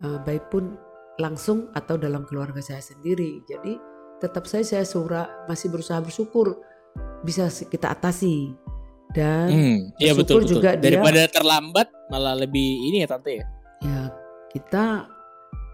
[0.00, 0.76] eh, baik pun
[1.16, 3.76] langsung atau dalam keluarga saya sendiri jadi
[4.16, 6.56] tetap saya saya surah masih berusaha bersyukur
[7.20, 8.52] bisa kita atasi
[9.12, 10.58] dan Hmm, iya betul betul.
[10.58, 13.44] juga dia- Daripada terlambat malah lebih ini ya tante ya.
[13.78, 14.00] ya
[14.50, 15.08] kita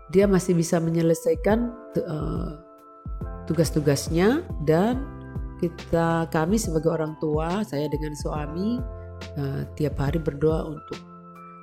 [0.09, 1.59] dia masih bisa menyelesaikan
[1.97, 2.51] eh,
[3.53, 5.05] tugas-tugasnya dan
[5.61, 8.81] kita kami sebagai orang tua saya dengan suami
[9.37, 10.99] eh, tiap hari berdoa untuk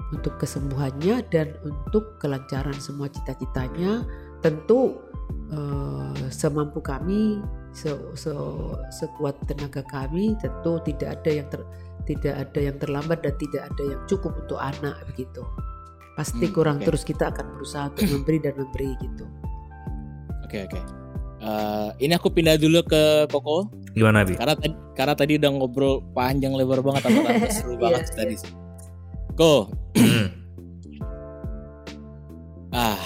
[0.10, 4.06] untuk kesembuhannya dan untuk kelancaran semua cita-citanya
[4.40, 5.02] tentu
[5.52, 7.42] eh, semampu kami
[7.74, 11.62] se- se- sekuat tenaga kami tentu tidak ada yang ter,
[12.08, 15.42] tidak ada yang terlambat dan tidak ada yang cukup untuk anak begitu
[16.16, 16.86] pasti Hmm, kurang oke.
[16.88, 19.26] terus kita akan berusaha untuk memberi dan memberi gitu
[20.50, 20.82] Oke oke.
[21.40, 24.36] Eh, ini aku pindah dulu ke Koko Gimana Bi?
[24.36, 28.36] karena tadi karena tadi udah ngobrol panjang lebar banget sama tante seru banget Iya, tadi.
[29.34, 29.52] Ko,
[29.96, 30.28] Hmm.
[32.76, 33.00] ah,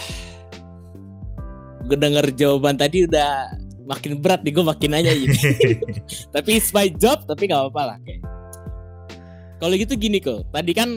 [1.83, 3.53] gue denger jawaban tadi udah
[3.83, 5.37] makin berat nih gue makin nanya gitu.
[6.35, 8.19] tapi it's my job tapi nggak apa-apa lah kayak.
[9.55, 10.89] Kalau gitu gini kok, tadi kan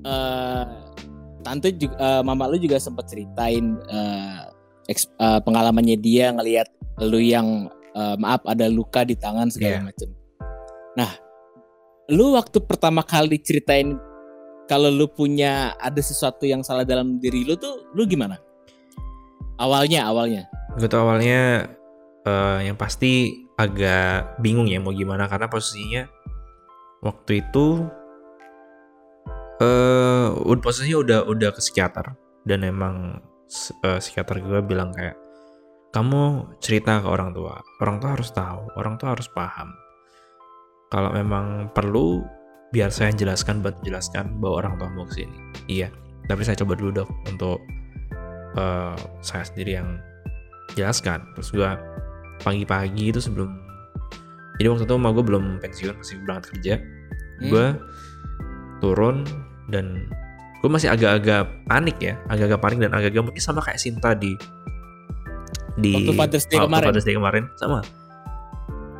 [0.00, 0.64] eh
[1.42, 4.40] tante juga, eh, mama lu juga sempat ceritain eh,
[4.88, 6.68] eh, pengalamannya dia ngelihat
[7.04, 9.86] lu yang eh, maaf ada luka di tangan segala Iya.
[9.92, 10.08] macam.
[10.96, 11.10] Nah,
[12.08, 13.94] lu waktu pertama kali ceritain
[14.66, 18.40] kalau lu punya ada sesuatu yang salah dalam diri lu tuh lu gimana?
[19.58, 20.46] Awalnya, awalnya.
[20.78, 21.66] Gue tuh awalnya
[22.24, 26.06] eh, yang pasti agak bingung ya mau gimana karena posisinya
[27.02, 27.82] waktu itu
[29.58, 32.14] eh udah posisinya udah udah ke psikiater
[32.46, 33.18] dan emang
[33.84, 35.16] eh, psikiater gue bilang kayak
[35.88, 37.58] kamu cerita ke orang tua.
[37.80, 38.68] Orang tua harus tahu.
[38.76, 39.72] Orang tua harus paham.
[40.92, 42.24] Kalau memang perlu
[42.68, 45.36] biar saya jelaskan buat jelaskan bahwa orang tua mau ke sini
[45.68, 45.88] iya.
[46.28, 47.58] Tapi saya coba dulu dok untuk
[48.56, 49.96] eh, saya sendiri yang
[50.76, 51.24] jelaskan.
[51.36, 51.70] Terus gue
[52.44, 53.68] pagi-pagi itu sebelum
[54.58, 56.74] jadi waktu itu emak gue belum pensiun masih berangkat kerja.
[57.38, 57.50] Hmm.
[57.54, 57.66] gue
[58.82, 59.22] turun
[59.70, 60.10] dan
[60.58, 64.34] gue masih agak-agak panik ya agak-agak panik dan agak-agak mungkin sama kayak Sinta di
[65.78, 66.86] di Waktu Father's Day waktu kemarin.
[66.90, 67.44] Father's Day kemarin.
[67.54, 67.80] Sama.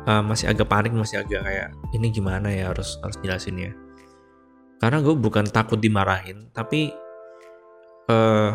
[0.07, 3.71] Uh, masih agak panik masih agak kayak ini gimana ya harus harus jelasin ya.
[4.79, 6.95] Karena gue bukan takut dimarahin tapi
[8.09, 8.51] eh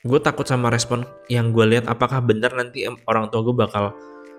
[0.00, 3.92] gue takut sama respon yang gue lihat apakah benar nanti orang tua gue bakal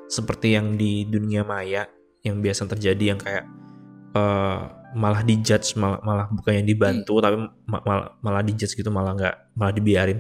[0.09, 1.85] seperti yang di dunia maya
[2.25, 3.45] yang biasa terjadi yang kayak
[4.11, 9.15] eh, malah dijudge malah malah bukan yang dibantu tapi ma- malah malah dijudge gitu malah
[9.15, 10.19] nggak malah dibiarin.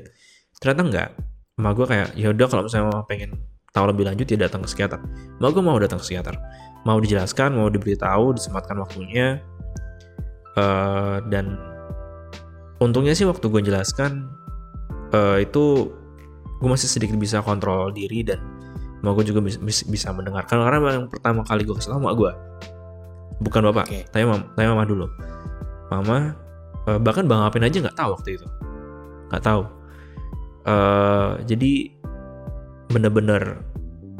[0.59, 1.09] Ternyata nggak.
[1.59, 3.37] Sama gue kayak ya udah kalau misalnya mama pengen
[3.75, 4.99] tahu lebih lanjut ya datang ke psikiater.
[5.43, 6.35] Mau gue mau datang ke psikiater.
[6.87, 9.43] Mau dijelaskan mau diberitahu disempatkan waktunya.
[10.55, 11.55] Eh, dan
[12.83, 14.27] untungnya sih waktu gue jelaskan
[15.11, 15.91] eh, itu
[16.61, 18.39] gue masih sedikit bisa kontrol diri dan
[19.01, 20.61] mau gue juga bisa, bisa, bisa mendengarkan.
[20.61, 22.31] Karena yang pertama kali gue kesel sama gue
[23.41, 24.01] bukan bapak Oke.
[24.13, 25.05] tanya mama tanya mama dulu
[25.89, 26.17] mama
[26.87, 28.47] eh, bahkan bang Apin aja nggak tahu waktu itu
[29.33, 29.63] nggak tahu
[30.61, 31.89] Eh, jadi
[32.93, 33.65] bener-bener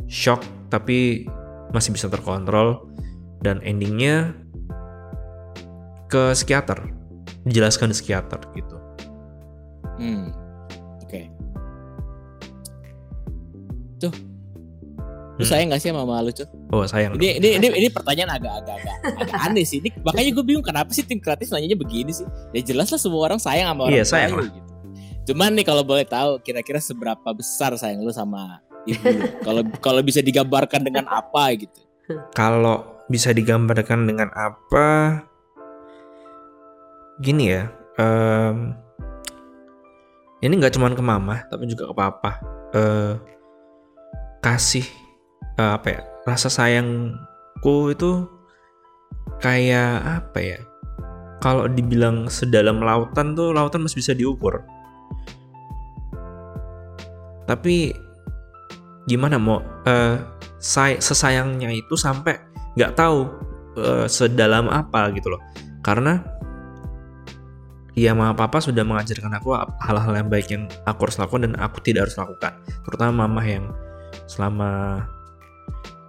[0.10, 0.42] shock
[0.74, 1.30] tapi
[1.70, 2.90] masih bisa terkontrol
[3.46, 4.34] dan endingnya
[6.10, 6.82] ke psikiater
[7.46, 8.78] dijelaskan di psikiater gitu
[10.02, 10.34] Hmm.
[11.06, 11.30] Oke.
[14.02, 14.10] Tuh.
[15.42, 15.50] Lu Hmm.
[15.50, 16.46] sayang gak sih sama mama lu, Cuh?
[16.70, 19.82] oh sayang Ini, ini ini ini pertanyaan agak-agak agak, agak aneh sih.
[19.82, 22.24] Ini makanya gue bingung kenapa sih tim kreatif nanyanya begini sih?
[22.52, 24.70] Ya jelas lah semua orang sayang sama orang Iya, sayang tuanya gitu.
[25.24, 29.02] Cuman nih kalau boleh tahu kira-kira seberapa besar sayang lu sama ibu?
[29.46, 31.82] Kalau kalau bisa digambarkan dengan apa gitu.
[32.32, 35.22] kalau bisa digambarkan dengan apa
[37.18, 38.74] gini ya em,
[40.40, 42.32] ini nggak cuman ke mama tapi juga ke papa
[42.72, 43.14] Eh,
[44.40, 44.88] kasih
[45.58, 48.30] eh, apa ya rasa sayangku itu
[49.42, 50.60] kayak apa ya
[51.42, 54.62] kalau dibilang sedalam lautan tuh lautan masih bisa diukur.
[57.50, 57.92] Tapi
[59.10, 60.22] gimana mau eh,
[60.62, 62.38] say- sesayangnya itu sampai
[62.78, 63.26] nggak tahu
[63.82, 65.42] eh, sedalam apa gitu loh.
[65.82, 66.22] Karena
[67.98, 71.82] ya mama papa sudah mengajarkan aku hal-hal yang baik yang aku harus lakukan dan aku
[71.82, 72.54] tidak harus lakukan.
[72.86, 73.66] Terutama mama yang
[74.30, 75.02] selama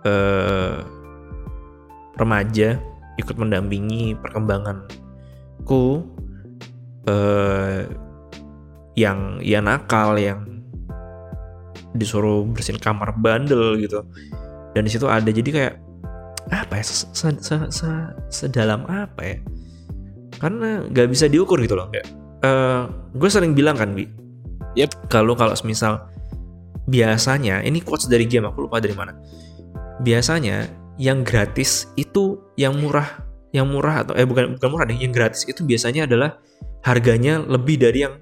[0.05, 0.77] eh,
[2.19, 2.79] remaja
[3.21, 6.07] ikut mendampingi perkembanganku
[7.09, 7.89] eh,
[8.99, 10.65] yang ya nakal yang
[11.97, 14.05] disuruh bersihin kamar bandel gitu.
[14.73, 15.75] Dan di situ ada jadi kayak
[16.53, 19.37] apa ya se- se- se- se- sedalam apa ya?
[20.41, 22.23] Karena nggak bisa diukur gitu loh nggak
[23.13, 24.09] gue sering bilang kan bi
[24.73, 25.13] Yep.
[25.13, 26.09] kalau kalau semisal
[26.89, 29.13] biasanya ini quotes dari game aku lupa dari mana
[30.03, 30.69] biasanya
[31.01, 33.23] yang gratis itu yang murah
[33.53, 36.41] yang murah atau eh bukan bukan murah deh yang gratis itu biasanya adalah
[36.83, 38.15] harganya lebih dari yang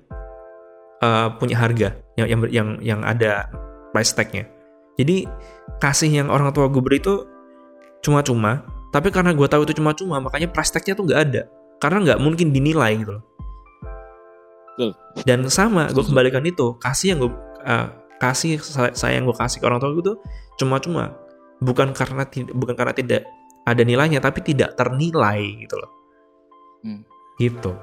[1.00, 3.48] eh, punya harga yang yang yang yang ada
[3.94, 4.46] price tagnya.
[4.98, 5.24] Jadi
[5.80, 7.24] kasih yang orang tua gue beri itu
[8.04, 11.42] cuma-cuma tapi karena gue tahu itu cuma-cuma makanya price tagnya tuh nggak ada.
[11.80, 13.24] Karena nggak mungkin dinilai gitu loh.
[15.24, 17.32] Dan sama gue kembalikan itu kasih yang gue
[17.64, 17.86] eh,
[18.20, 18.60] kasih
[18.92, 20.18] sayang gue kasih ke orang tua gue tuh
[20.60, 21.16] cuma-cuma
[21.60, 23.22] bukan karena tidak bukan karena tidak
[23.62, 25.92] ada nilainya tapi tidak ternilai gitu loh
[26.80, 27.04] Hmm.
[27.36, 27.76] gitu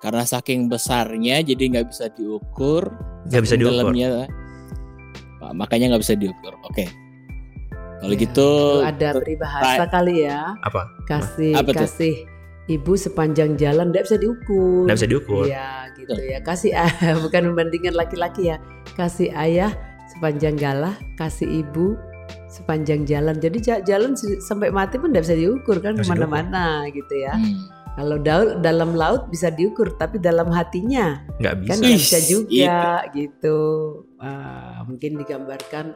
[0.00, 2.88] Karena saking besarnya jadi nggak bisa diukur.
[3.28, 4.24] nggak bisa diukur dalamnya,
[5.52, 6.56] makanya nggak bisa diukur.
[6.64, 6.88] Oke.
[8.00, 8.48] Kalau Ya, gitu
[8.80, 11.84] itu ada peribahasa kali ya apa kasih Apa tuh?
[11.84, 12.14] kasih
[12.64, 16.72] ibu sepanjang jalan tidak bisa diukur nggak bisa diukur Iya gitu ya kasih
[17.28, 18.56] bukan membandingkan laki-laki ya
[18.96, 19.76] kasih ayah
[20.16, 21.94] sepanjang galah kasih ibu.
[22.50, 23.38] Sepanjang jalan.
[23.38, 27.34] Jadi ja- jalan sampai mati pun tidak bisa diukur kan ke mana-mana gitu ya.
[27.34, 27.58] Hmm,
[27.94, 31.70] kalau daul dalam laut bisa diukur tapi dalam hatinya nggak bisa.
[31.70, 32.78] kan nggak bisa juga
[33.14, 33.58] gitu.
[34.18, 35.94] Ah, mungkin digambarkan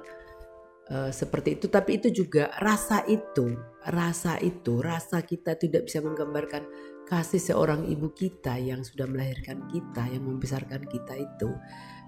[0.90, 1.66] eh, seperti itu.
[1.70, 3.54] Tapi itu juga rasa itu
[3.84, 6.64] rasa itu rasa kita tidak bisa menggambarkan
[7.04, 11.52] kasih seorang ibu kita yang sudah melahirkan kita yang membesarkan kita itu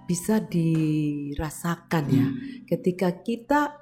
[0.07, 2.27] bisa dirasakan ya
[2.71, 3.75] ketika kita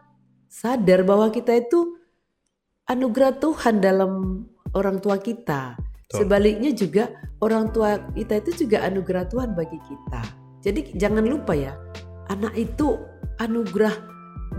[0.49, 2.01] sadar bahwa kita itu
[2.89, 6.25] anugerah Tuhan dalam orang tua kita Betul.
[6.25, 7.13] sebaliknya juga
[7.45, 10.23] orang tua kita itu juga anugerah Tuhan bagi kita
[10.65, 11.77] jadi jangan lupa ya
[12.33, 12.97] anak itu
[13.39, 13.93] anugerah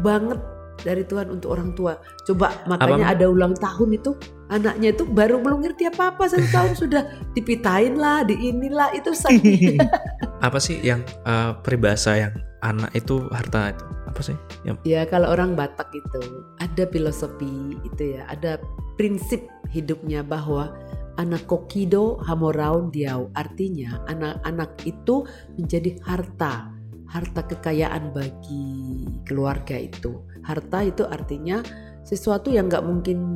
[0.06, 0.40] banget
[0.84, 1.98] dari Tuhan untuk orang tua.
[2.28, 3.16] Coba makanya Apa?
[3.18, 4.12] ada ulang tahun itu
[4.50, 9.82] anaknya itu baru belum ngerti apa-apa satu tahun sudah dipitain lah, di inilah itu sakit.
[10.46, 15.34] apa sih yang eh, peribahasa yang anak itu harta itu apa sih yang ya kalau
[15.34, 16.22] orang Batak itu
[16.62, 18.62] ada filosofi itu ya, ada
[18.96, 20.72] prinsip hidupnya bahwa
[21.20, 25.24] anak kokido hamoraun diau artinya anak-anak itu
[25.56, 26.72] menjadi harta
[27.10, 31.64] harta kekayaan bagi keluarga itu harta itu artinya
[32.06, 33.34] sesuatu yang nggak mungkin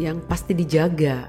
[0.00, 1.28] yang pasti dijaga.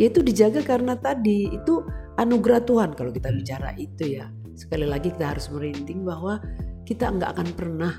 [0.00, 1.84] Yaitu dijaga karena tadi itu
[2.16, 4.32] anugerah Tuhan kalau kita bicara itu ya.
[4.56, 6.40] Sekali lagi kita harus merinding bahwa
[6.88, 7.92] kita nggak akan pernah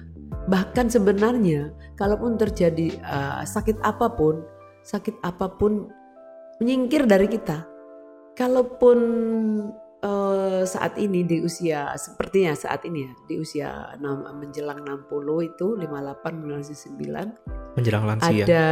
[0.47, 4.41] bahkan sebenarnya kalaupun terjadi uh, sakit apa pun
[4.87, 5.91] sakit apa pun
[6.57, 7.67] menyingkir dari kita.
[8.37, 8.97] Kalaupun
[10.03, 15.67] eh, saat ini di usia sepertinya saat ini ya di usia enam- menjelang 60 itu
[15.77, 18.65] 58 menuju 9 menjelang lansia ada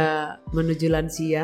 [0.54, 1.42] menuju lansia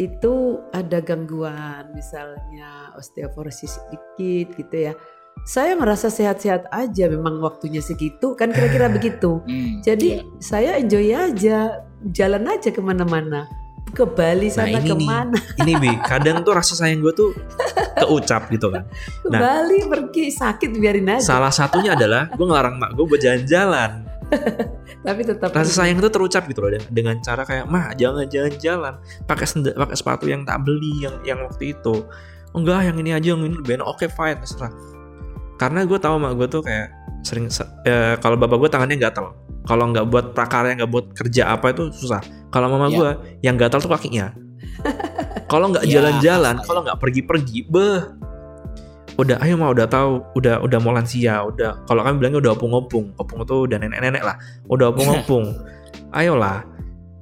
[0.00, 4.92] itu ada gangguan misalnya osteoporosis sedikit gitu ya.
[5.44, 9.44] Saya merasa sehat-sehat aja memang waktunya segitu kan kira-kira begitu.
[9.44, 10.24] Hmm, Jadi iya.
[10.40, 11.84] saya enjoy aja
[12.16, 13.44] jalan aja ke mana-mana
[13.90, 14.90] ke Bali Nah, sana ini nih.
[14.90, 15.38] ke mana?
[15.58, 15.90] Ini bi.
[16.00, 17.30] Kadang tuh rasa sayang gue tuh
[17.98, 18.86] keucap gitu kan.
[19.22, 19.40] Ke Nah.
[19.40, 21.36] Bali pergi sakit biarin aja.
[21.36, 24.06] salah satunya adalah gue ngelarang mak gue buat jalan-jalan.
[25.06, 28.94] Tapi tetap rasa sayang itu terucap gitu loh dengan, cara kayak mah jangan jalan-jalan.
[29.26, 32.06] Pakai pakai sepatu yang tak beli yang yang waktu itu.
[32.54, 33.86] Enggak yang ini aja yang ini lebih enak.
[33.86, 34.38] Oke fine.
[34.38, 34.70] Terserah.
[35.58, 36.88] Karena gue tahu mak gue tuh kayak
[37.20, 39.32] sering se- eh, kalau bapak gue tangannya gatel.
[39.60, 42.20] Kalau nggak buat prakarya nggak buat kerja apa itu susah.
[42.48, 42.96] Kalau mama Ya.
[42.96, 43.10] gue
[43.42, 44.32] yang gatel tuh kakinya.
[45.46, 48.00] Kalau nggak Ya, jalan-jalan kalau nggak pergi-pergi beh.
[49.20, 53.12] Udah ayo mah udah tahu udah udah mau lansia udah kalau kami bilangnya udah opung-opung
[53.14, 55.52] opung itu udah nenek-nenek lah udah opung-opung.
[56.16, 56.64] Ayolah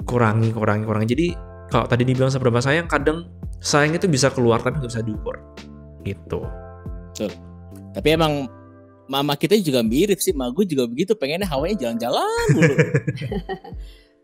[0.07, 1.09] kurangi kurangi kurangi.
[1.11, 1.27] Jadi
[1.69, 3.27] kalau tadi dibilang seberapa sayang kadang
[3.59, 5.37] sayang itu bisa keluar tapi nggak bisa diukur.
[6.07, 6.41] Gitu.
[7.93, 8.47] Tapi emang
[9.09, 11.13] mama kita juga mirip sih, mak gue juga begitu.
[11.13, 12.75] Pengennya hawanya jalan-jalan mulu.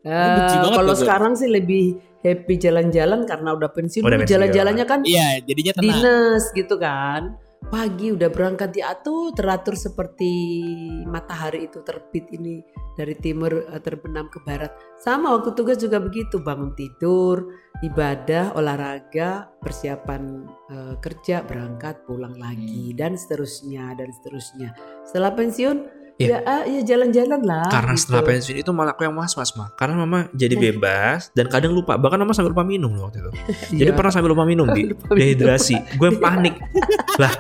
[0.05, 4.37] Eh, benci banget kalau sekarang sih lebih happy jalan-jalan karena udah pensiun Udah dulu pensiun.
[4.37, 5.97] jalan-jalannya kan Iya, jadinya tenang.
[5.97, 7.22] dinas gitu kan
[7.68, 10.62] pagi udah berangkat diatur teratur seperti
[11.08, 12.60] matahari itu terbit ini
[12.94, 17.50] dari timur eh, terbenam ke barat sama waktu tugas juga begitu bangun tidur
[17.82, 22.96] ibadah olahraga persiapan eh, kerja berangkat pulang lagi Hmm.
[22.96, 24.68] dan seterusnya dan seterusnya
[25.04, 26.30] setelah pensiun Iya.
[26.30, 28.06] ya ah, ya jalan-jalan lah karena gitu.
[28.06, 31.74] setelah pensiun itu malah aku yang was was mah karena mama jadi bebas dan kadang
[31.74, 31.98] lupa.
[31.98, 33.30] Bahkan mama sambil lupa minum loh waktu itu.
[33.82, 33.98] Jadi Iya.
[33.98, 35.98] pernah sambil lupa minum di dehidrasi.
[35.98, 36.54] Gue panik.
[37.22, 37.34] Lah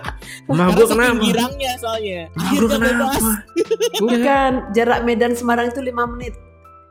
[0.50, 1.22] mah Karena gue kenapa?
[1.22, 2.20] girangnya soalnya.
[2.34, 3.06] Anjir, gue kenapa?
[3.98, 6.34] bukan jarak Medan Semarang itu lima menit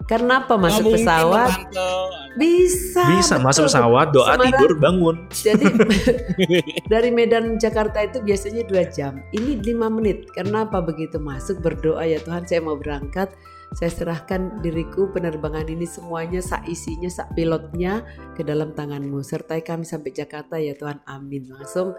[0.03, 1.91] karena apa Nggak masuk mungkin pesawat Tante.
[2.33, 3.69] bisa bisa masuk betul.
[3.71, 5.65] pesawat doa Semarang- tidur bangun Jadi
[6.91, 9.23] dari Medan Jakarta itu biasanya dua jam.
[9.29, 10.27] Ini lima menit.
[10.31, 13.31] Kenapa begitu masuk berdoa ya Tuhan saya mau berangkat.
[13.73, 19.21] Saya serahkan diriku penerbangan ini semuanya sak isinya sak pilotnya ke dalam tanganmu.
[19.21, 21.01] Sertai kami sampai Jakarta ya Tuhan.
[21.05, 21.49] Amin.
[21.49, 21.97] Langsung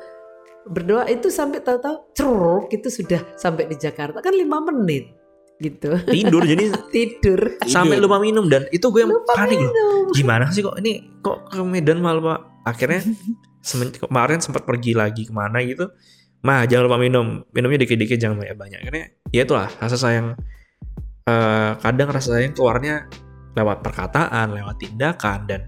[0.65, 5.13] berdoa itu sampai tahu-tahu ceruk itu sudah sampai di Jakarta kan lima menit
[5.65, 5.97] gitu.
[6.05, 7.57] Tidur jadi tidur.
[7.65, 9.73] sampai lupa minum dan itu gue yang Lupa panik loh.
[9.73, 10.05] minum.
[10.13, 12.41] gimana sih kok ini kok ke Medan malah pak?
[12.67, 13.01] Akhirnya
[13.69, 15.89] semen- kemarin sempat pergi lagi ke mana gitu.
[16.45, 17.41] Mah jangan lupa minum.
[17.51, 18.79] Minumnya dikit-dikit jangan banyak banyak.
[18.85, 20.37] Akhirnya ya itulah rasa sayang.
[21.25, 23.09] Eh, kadang rasa sayang keluarnya
[23.55, 25.65] lewat perkataan lewat tindakan dan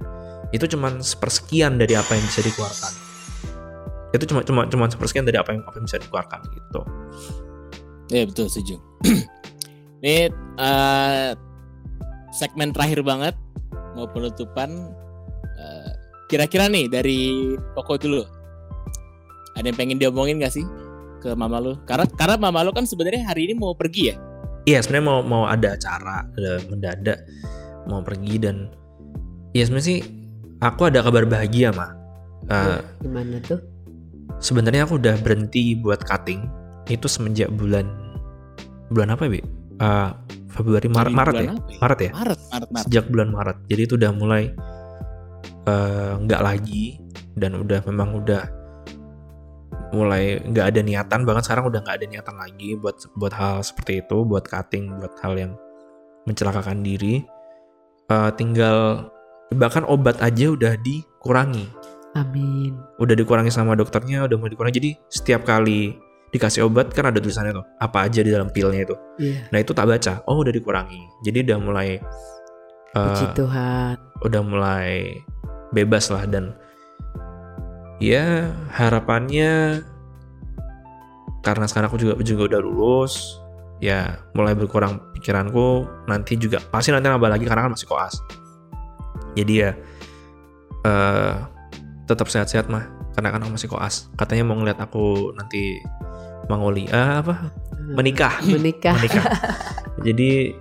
[0.52, 2.92] itu cuman sepersekian dari apa yang bisa dikeluarkan.
[4.12, 6.80] Itu cuma cuma cuma sepersekian dari apa yang apa yang bisa dikeluarkan gitu.
[8.06, 8.76] Iya betul setuju.
[10.04, 10.28] Ini
[10.60, 11.30] eh,
[12.34, 13.34] segmen terakhir banget
[13.96, 14.92] mau penutupan.
[15.56, 15.92] Eh,
[16.26, 18.26] Kira-kira nih dari Koko dulu,
[19.54, 20.66] ada yang pengen diomongin gak sih
[21.22, 21.78] ke mama lu?
[21.86, 24.16] Karena karena mama lu kan sebenarnya hari ini mau pergi ya.
[24.66, 27.18] Iya sebenarnya mau mau ada acara ada mendadak
[27.86, 28.66] mau pergi dan
[29.54, 29.98] ya sebenarnya sih
[30.58, 31.94] aku ada kabar bahagia mah.
[32.50, 33.62] Eh, gimana tuh
[34.42, 36.46] sebenarnya aku udah berhenti buat cutting
[36.90, 37.86] itu semenjak bulan
[38.90, 39.38] bulan apa ya?
[39.38, 39.55] Bi?
[39.76, 40.10] Eh,
[40.52, 41.44] Februari Maret Maret ya?
[41.44, 41.52] ya?
[41.84, 42.10] Maret ya?
[42.16, 42.84] Maret, Maret, Maret.
[42.88, 43.58] Sejak bulan Maret.
[43.68, 44.44] Jadi itu udah mulai
[45.68, 47.00] eh, nggak lagi
[47.36, 48.42] dan udah memang udah
[49.94, 54.02] mulai nggak ada niatan bahkan sekarang udah nggak ada niatan lagi buat buat hal seperti
[54.02, 55.52] itu buat cutting buat hal yang
[56.26, 57.22] mencelakakan diri
[58.06, 59.10] Eh, tinggal
[59.50, 61.66] bahkan obat aja udah dikurangi
[62.14, 65.98] amin udah dikurangi sama dokternya udah mau dikurangi jadi setiap kali
[66.36, 68.96] dikasih obat kan ada tulisannya tuh apa aja di dalam pilnya itu.
[69.16, 69.48] Iya.
[69.50, 70.20] Nah itu tak baca.
[70.28, 71.02] Oh udah dikurangi.
[71.24, 71.88] Jadi udah mulai
[72.92, 73.96] eh, puji Tuhan.
[74.24, 75.20] udah mulai
[75.72, 76.56] bebas lah dan
[78.00, 79.84] ya harapannya
[81.44, 83.38] karena sekarang aku juga juga udah lulus
[83.78, 88.14] ya mulai berkurang pikiranku nanti juga pasti nanti nambah lagi karena kan masih koas.
[89.36, 89.70] Jadi ya
[90.86, 91.34] eh
[92.06, 94.08] tetap sehat-sehat mah karena kan aku masih koas.
[94.16, 95.80] Katanya mau ngeliat aku nanti
[96.46, 97.34] mangoli ah, apa
[97.94, 99.24] menikah menikah menikah.
[100.06, 100.52] Jadi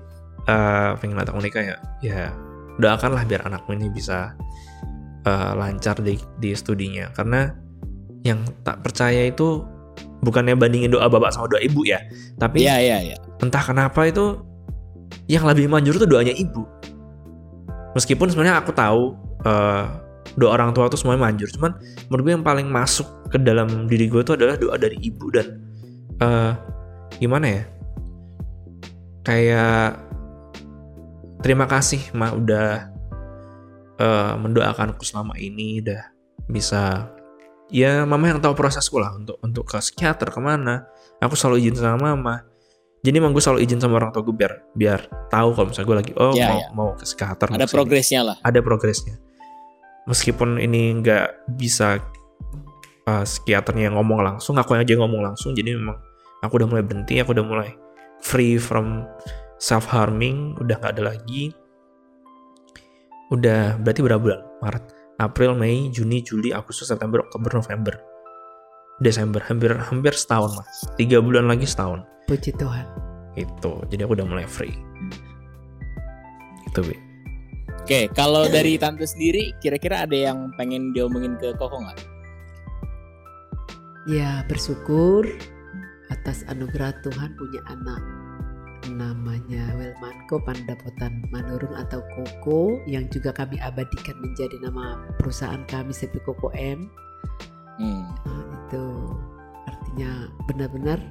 [0.46, 1.76] eh pengen aku menikah ya,
[2.06, 2.30] ya
[2.78, 4.34] doakanlah biar anakmu ini bisa
[5.26, 7.10] eh, lancar di di studinya.
[7.14, 7.50] Karena
[8.26, 9.62] yang tak percaya itu
[10.26, 12.02] bukannya bandingin doa bapak sama doa ibu ya,
[12.42, 13.18] tapi Iya, iya, iya.
[13.38, 14.42] entah kenapa itu
[15.30, 16.66] yang lebih manjur itu doanya ibu.
[17.94, 19.14] Meskipun sebenarnya aku tahu
[19.46, 19.86] eh,
[20.36, 21.72] doa orang tua tuh semuanya manjur cuman
[22.12, 25.65] menurut gue yang paling masuk ke dalam diri gue itu adalah doa dari ibu dan
[26.20, 26.52] eh
[27.18, 27.64] gimana ya?
[29.26, 30.00] Kayak
[31.42, 32.90] terima kasih ma udah
[33.98, 36.02] eh, mendoakanku selama ini udah
[36.46, 37.10] bisa
[37.74, 40.86] ya mama yang tahu prosesku lah untuk untuk ke psikiater ke mana.
[41.22, 42.46] Aku selalu izin sama mama.
[43.02, 45.98] Jadi emang gue selalu izin sama orang tua gue biar biar tahu kalau misalnya gue
[46.02, 46.68] lagi oh Ya, mau ya.
[46.74, 48.38] mau ke psikiater Ada progresnya lah.
[48.42, 49.16] ada progresnya.
[50.06, 52.02] Meskipun ini nggak bisa
[53.10, 55.98] uh, psikiaternya ngomong langsung aku aja ngomong langsung jadi memang
[56.42, 57.70] aku udah mulai berhenti aku udah mulai
[58.22, 59.06] free from
[59.58, 61.54] self harming udah nggak ada lagi
[63.34, 64.86] udah berarti berapa bulan Maret
[65.18, 67.96] April Mei Juni Juli Agustus September Oktober November
[69.02, 72.86] Desember hampir hampir setahun mas tiga bulan lagi setahun Puji Tuhan.
[73.36, 74.74] itu jadi aku udah mulai free
[76.76, 76.98] itu Bi.
[77.86, 82.15] Oke, kalau dari tante sendiri, kira-kira ada yang pengen diomongin ke Koko nggak?
[84.06, 85.26] Ya bersyukur
[86.14, 88.02] atas anugerah Tuhan punya anak
[88.94, 96.22] namanya Welmanko Pandapotan Manurung atau Koko yang juga kami abadikan menjadi nama perusahaan kami CP
[96.22, 96.86] Koko M.
[97.82, 98.06] Hmm.
[98.30, 98.86] Nah, itu
[99.66, 101.02] artinya benar-benar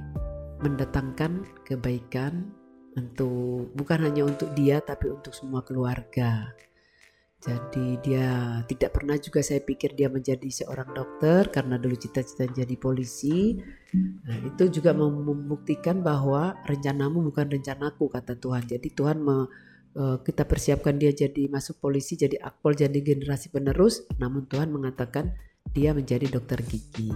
[0.63, 2.47] mendatangkan kebaikan
[2.95, 6.47] untuk bukan hanya untuk dia tapi untuk semua keluarga.
[7.45, 12.73] Jadi dia tidak pernah juga saya pikir dia menjadi seorang dokter karena dulu cita-cita jadi
[12.73, 13.61] polisi.
[14.25, 18.65] Nah, itu juga mem- membuktikan bahwa rencanamu bukan rencanaku kata Tuhan.
[18.65, 19.45] Jadi Tuhan me-
[19.93, 24.09] eh, kita persiapkan dia jadi masuk polisi, jadi akpol, jadi generasi penerus.
[24.17, 25.37] Namun Tuhan mengatakan
[25.69, 27.13] dia menjadi dokter gigi.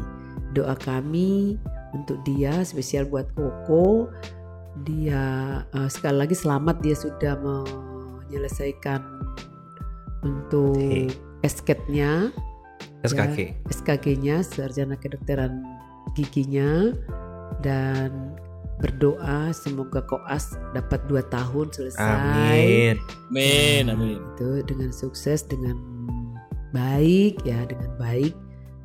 [0.53, 1.57] Doa kami
[1.97, 4.13] untuk dia spesial buat Koko.
[4.85, 5.23] Dia
[5.73, 9.18] eh, sekali lagi selamat dia sudah menyelesaikan
[10.23, 11.11] untuk Oke.
[11.45, 12.35] SKT-nya,
[13.07, 15.63] SKG SKG-nya, sarjana kedokteran
[16.17, 16.91] giginya
[17.63, 18.35] dan
[18.79, 21.99] berdoa semoga koas dapat dua tahun selesai.
[21.99, 22.95] amin
[23.29, 24.19] Amin, Nah, amin.
[24.35, 25.75] Itu dengan sukses, dengan
[26.71, 28.31] baik ya, dengan baik.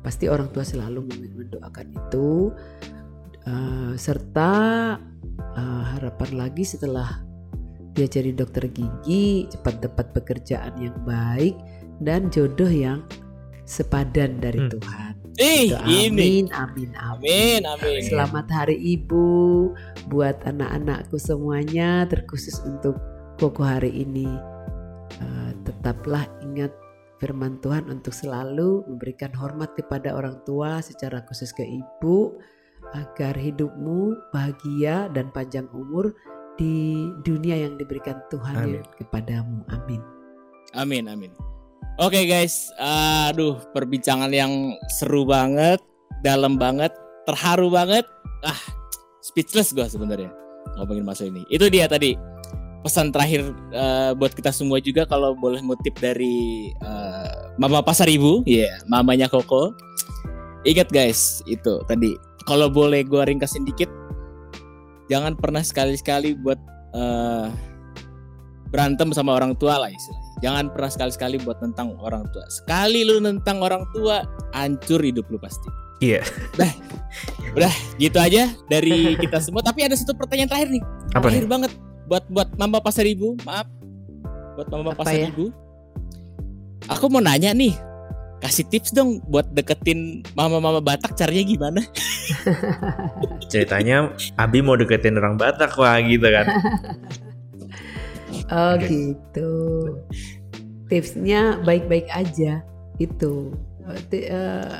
[0.03, 2.51] Pasti orang tua selalu mendoakan itu.
[3.45, 4.51] Eh, serta
[5.55, 7.23] eh, harapan lagi setelah
[7.95, 11.55] dia jadi dokter gigi, cepat dapat pekerjaan yang baik
[12.03, 13.07] dan jodoh yang
[13.63, 14.71] sepadan dari Hmm.
[14.77, 15.13] Tuhan.
[15.35, 16.47] Ih, Itu ini.
[16.47, 17.99] amin, amin, Amin, amin.
[18.07, 19.27] Selamat Hari Ibu
[20.07, 22.95] buat anak-anakku semuanya, terkhusus untuk
[23.35, 24.31] Koko hari ini.
[25.19, 26.71] Eh, tetaplah ingat
[27.19, 32.31] firman Tuhan untuk selalu memberikan hormat kepada orang tua, secara khusus ke ibu,
[32.95, 36.15] agar hidupmu bahagia dan panjang umur
[36.55, 38.83] di dunia yang diberikan Tuhan Amin.
[38.99, 39.63] kepadamu.
[39.71, 40.01] Amin.
[40.75, 41.31] Amin, amin.
[41.95, 45.79] Oke guys, aduh perbincangan yang seru banget,
[46.27, 46.91] dalam banget,
[47.23, 48.03] terharu banget.
[48.43, 48.59] Ah,
[49.23, 50.27] speechless gue sebenarnya
[50.75, 51.47] ngomongin masalah ini.
[51.47, 52.19] Itu dia tadi
[52.83, 58.43] pesan terakhir eh, buat kita semua juga kalau boleh ngutip dari eh, Mama Pasar Ibu,
[58.43, 59.71] ya mamanya Koko.
[60.67, 63.87] Ingat guys, itu tadi kalau boleh gue ringkasin dikit,
[65.11, 66.59] jangan pernah sekali-sekali buat
[66.95, 67.47] eh,
[68.69, 70.23] berantem sama orang tua lah istilahnya.
[70.43, 72.43] Jangan pernah sekali-sekali buat tentang orang tua.
[72.51, 75.69] Sekali lu nentang orang tua, hancur hidup lu pasti.
[76.03, 76.19] iya
[77.55, 79.63] Udah, gitu aja dari kita semua.
[79.63, 80.83] Tapi ada satu pertanyaan terakhir nih.
[81.15, 81.71] apa nih terakhir banget
[82.11, 83.67] buat buat Mama Pasar Ibu, maaf.
[84.59, 85.27] Buat Mama Apa Pasar ya?
[85.31, 85.45] Ibu.
[86.91, 87.73] Aku mau nanya nih.
[88.45, 91.81] Kasih tips dong buat deketin mama-mama Batak caranya gimana?
[93.51, 96.45] ceritanya Abi mau deketin orang Batak wah gitu kan
[98.45, 99.49] Oh gitu.
[100.85, 102.61] Tipsnya baik-baik aja
[103.01, 103.49] itu.
[104.13, 104.77] Eh,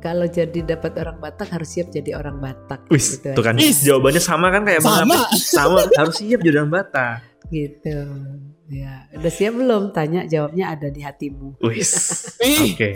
[0.00, 2.90] kalau jadi dapat orang Batak harus siap jadi orang Batak.
[2.90, 3.86] Wis, gitu tuh kan Wis.
[3.86, 5.14] jawabannya sama kan kayak Bang Sama.
[5.22, 5.38] Abi.
[5.38, 7.98] sama harus siap jadi orang Batak Gitu.
[8.70, 9.90] Ya, udah siap belum?
[9.90, 11.58] Tanya jawabnya ada di hatimu.
[11.58, 11.90] wis
[12.38, 12.94] oke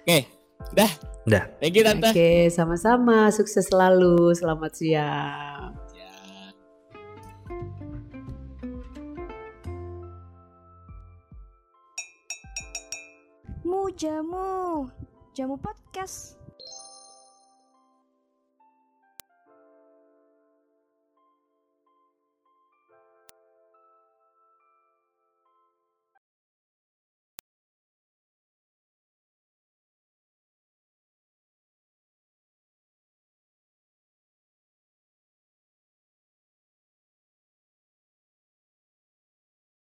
[0.00, 0.28] Oke,
[0.76, 0.92] dah.
[1.24, 1.44] Dah.
[1.60, 2.12] Thank you tante.
[2.12, 3.28] Oke, sama-sama.
[3.32, 4.32] Sukses selalu.
[4.36, 5.72] Selamat siang.
[5.92, 6.12] Ya.
[13.64, 14.88] Mu jamu,
[15.36, 16.39] jamu podcast.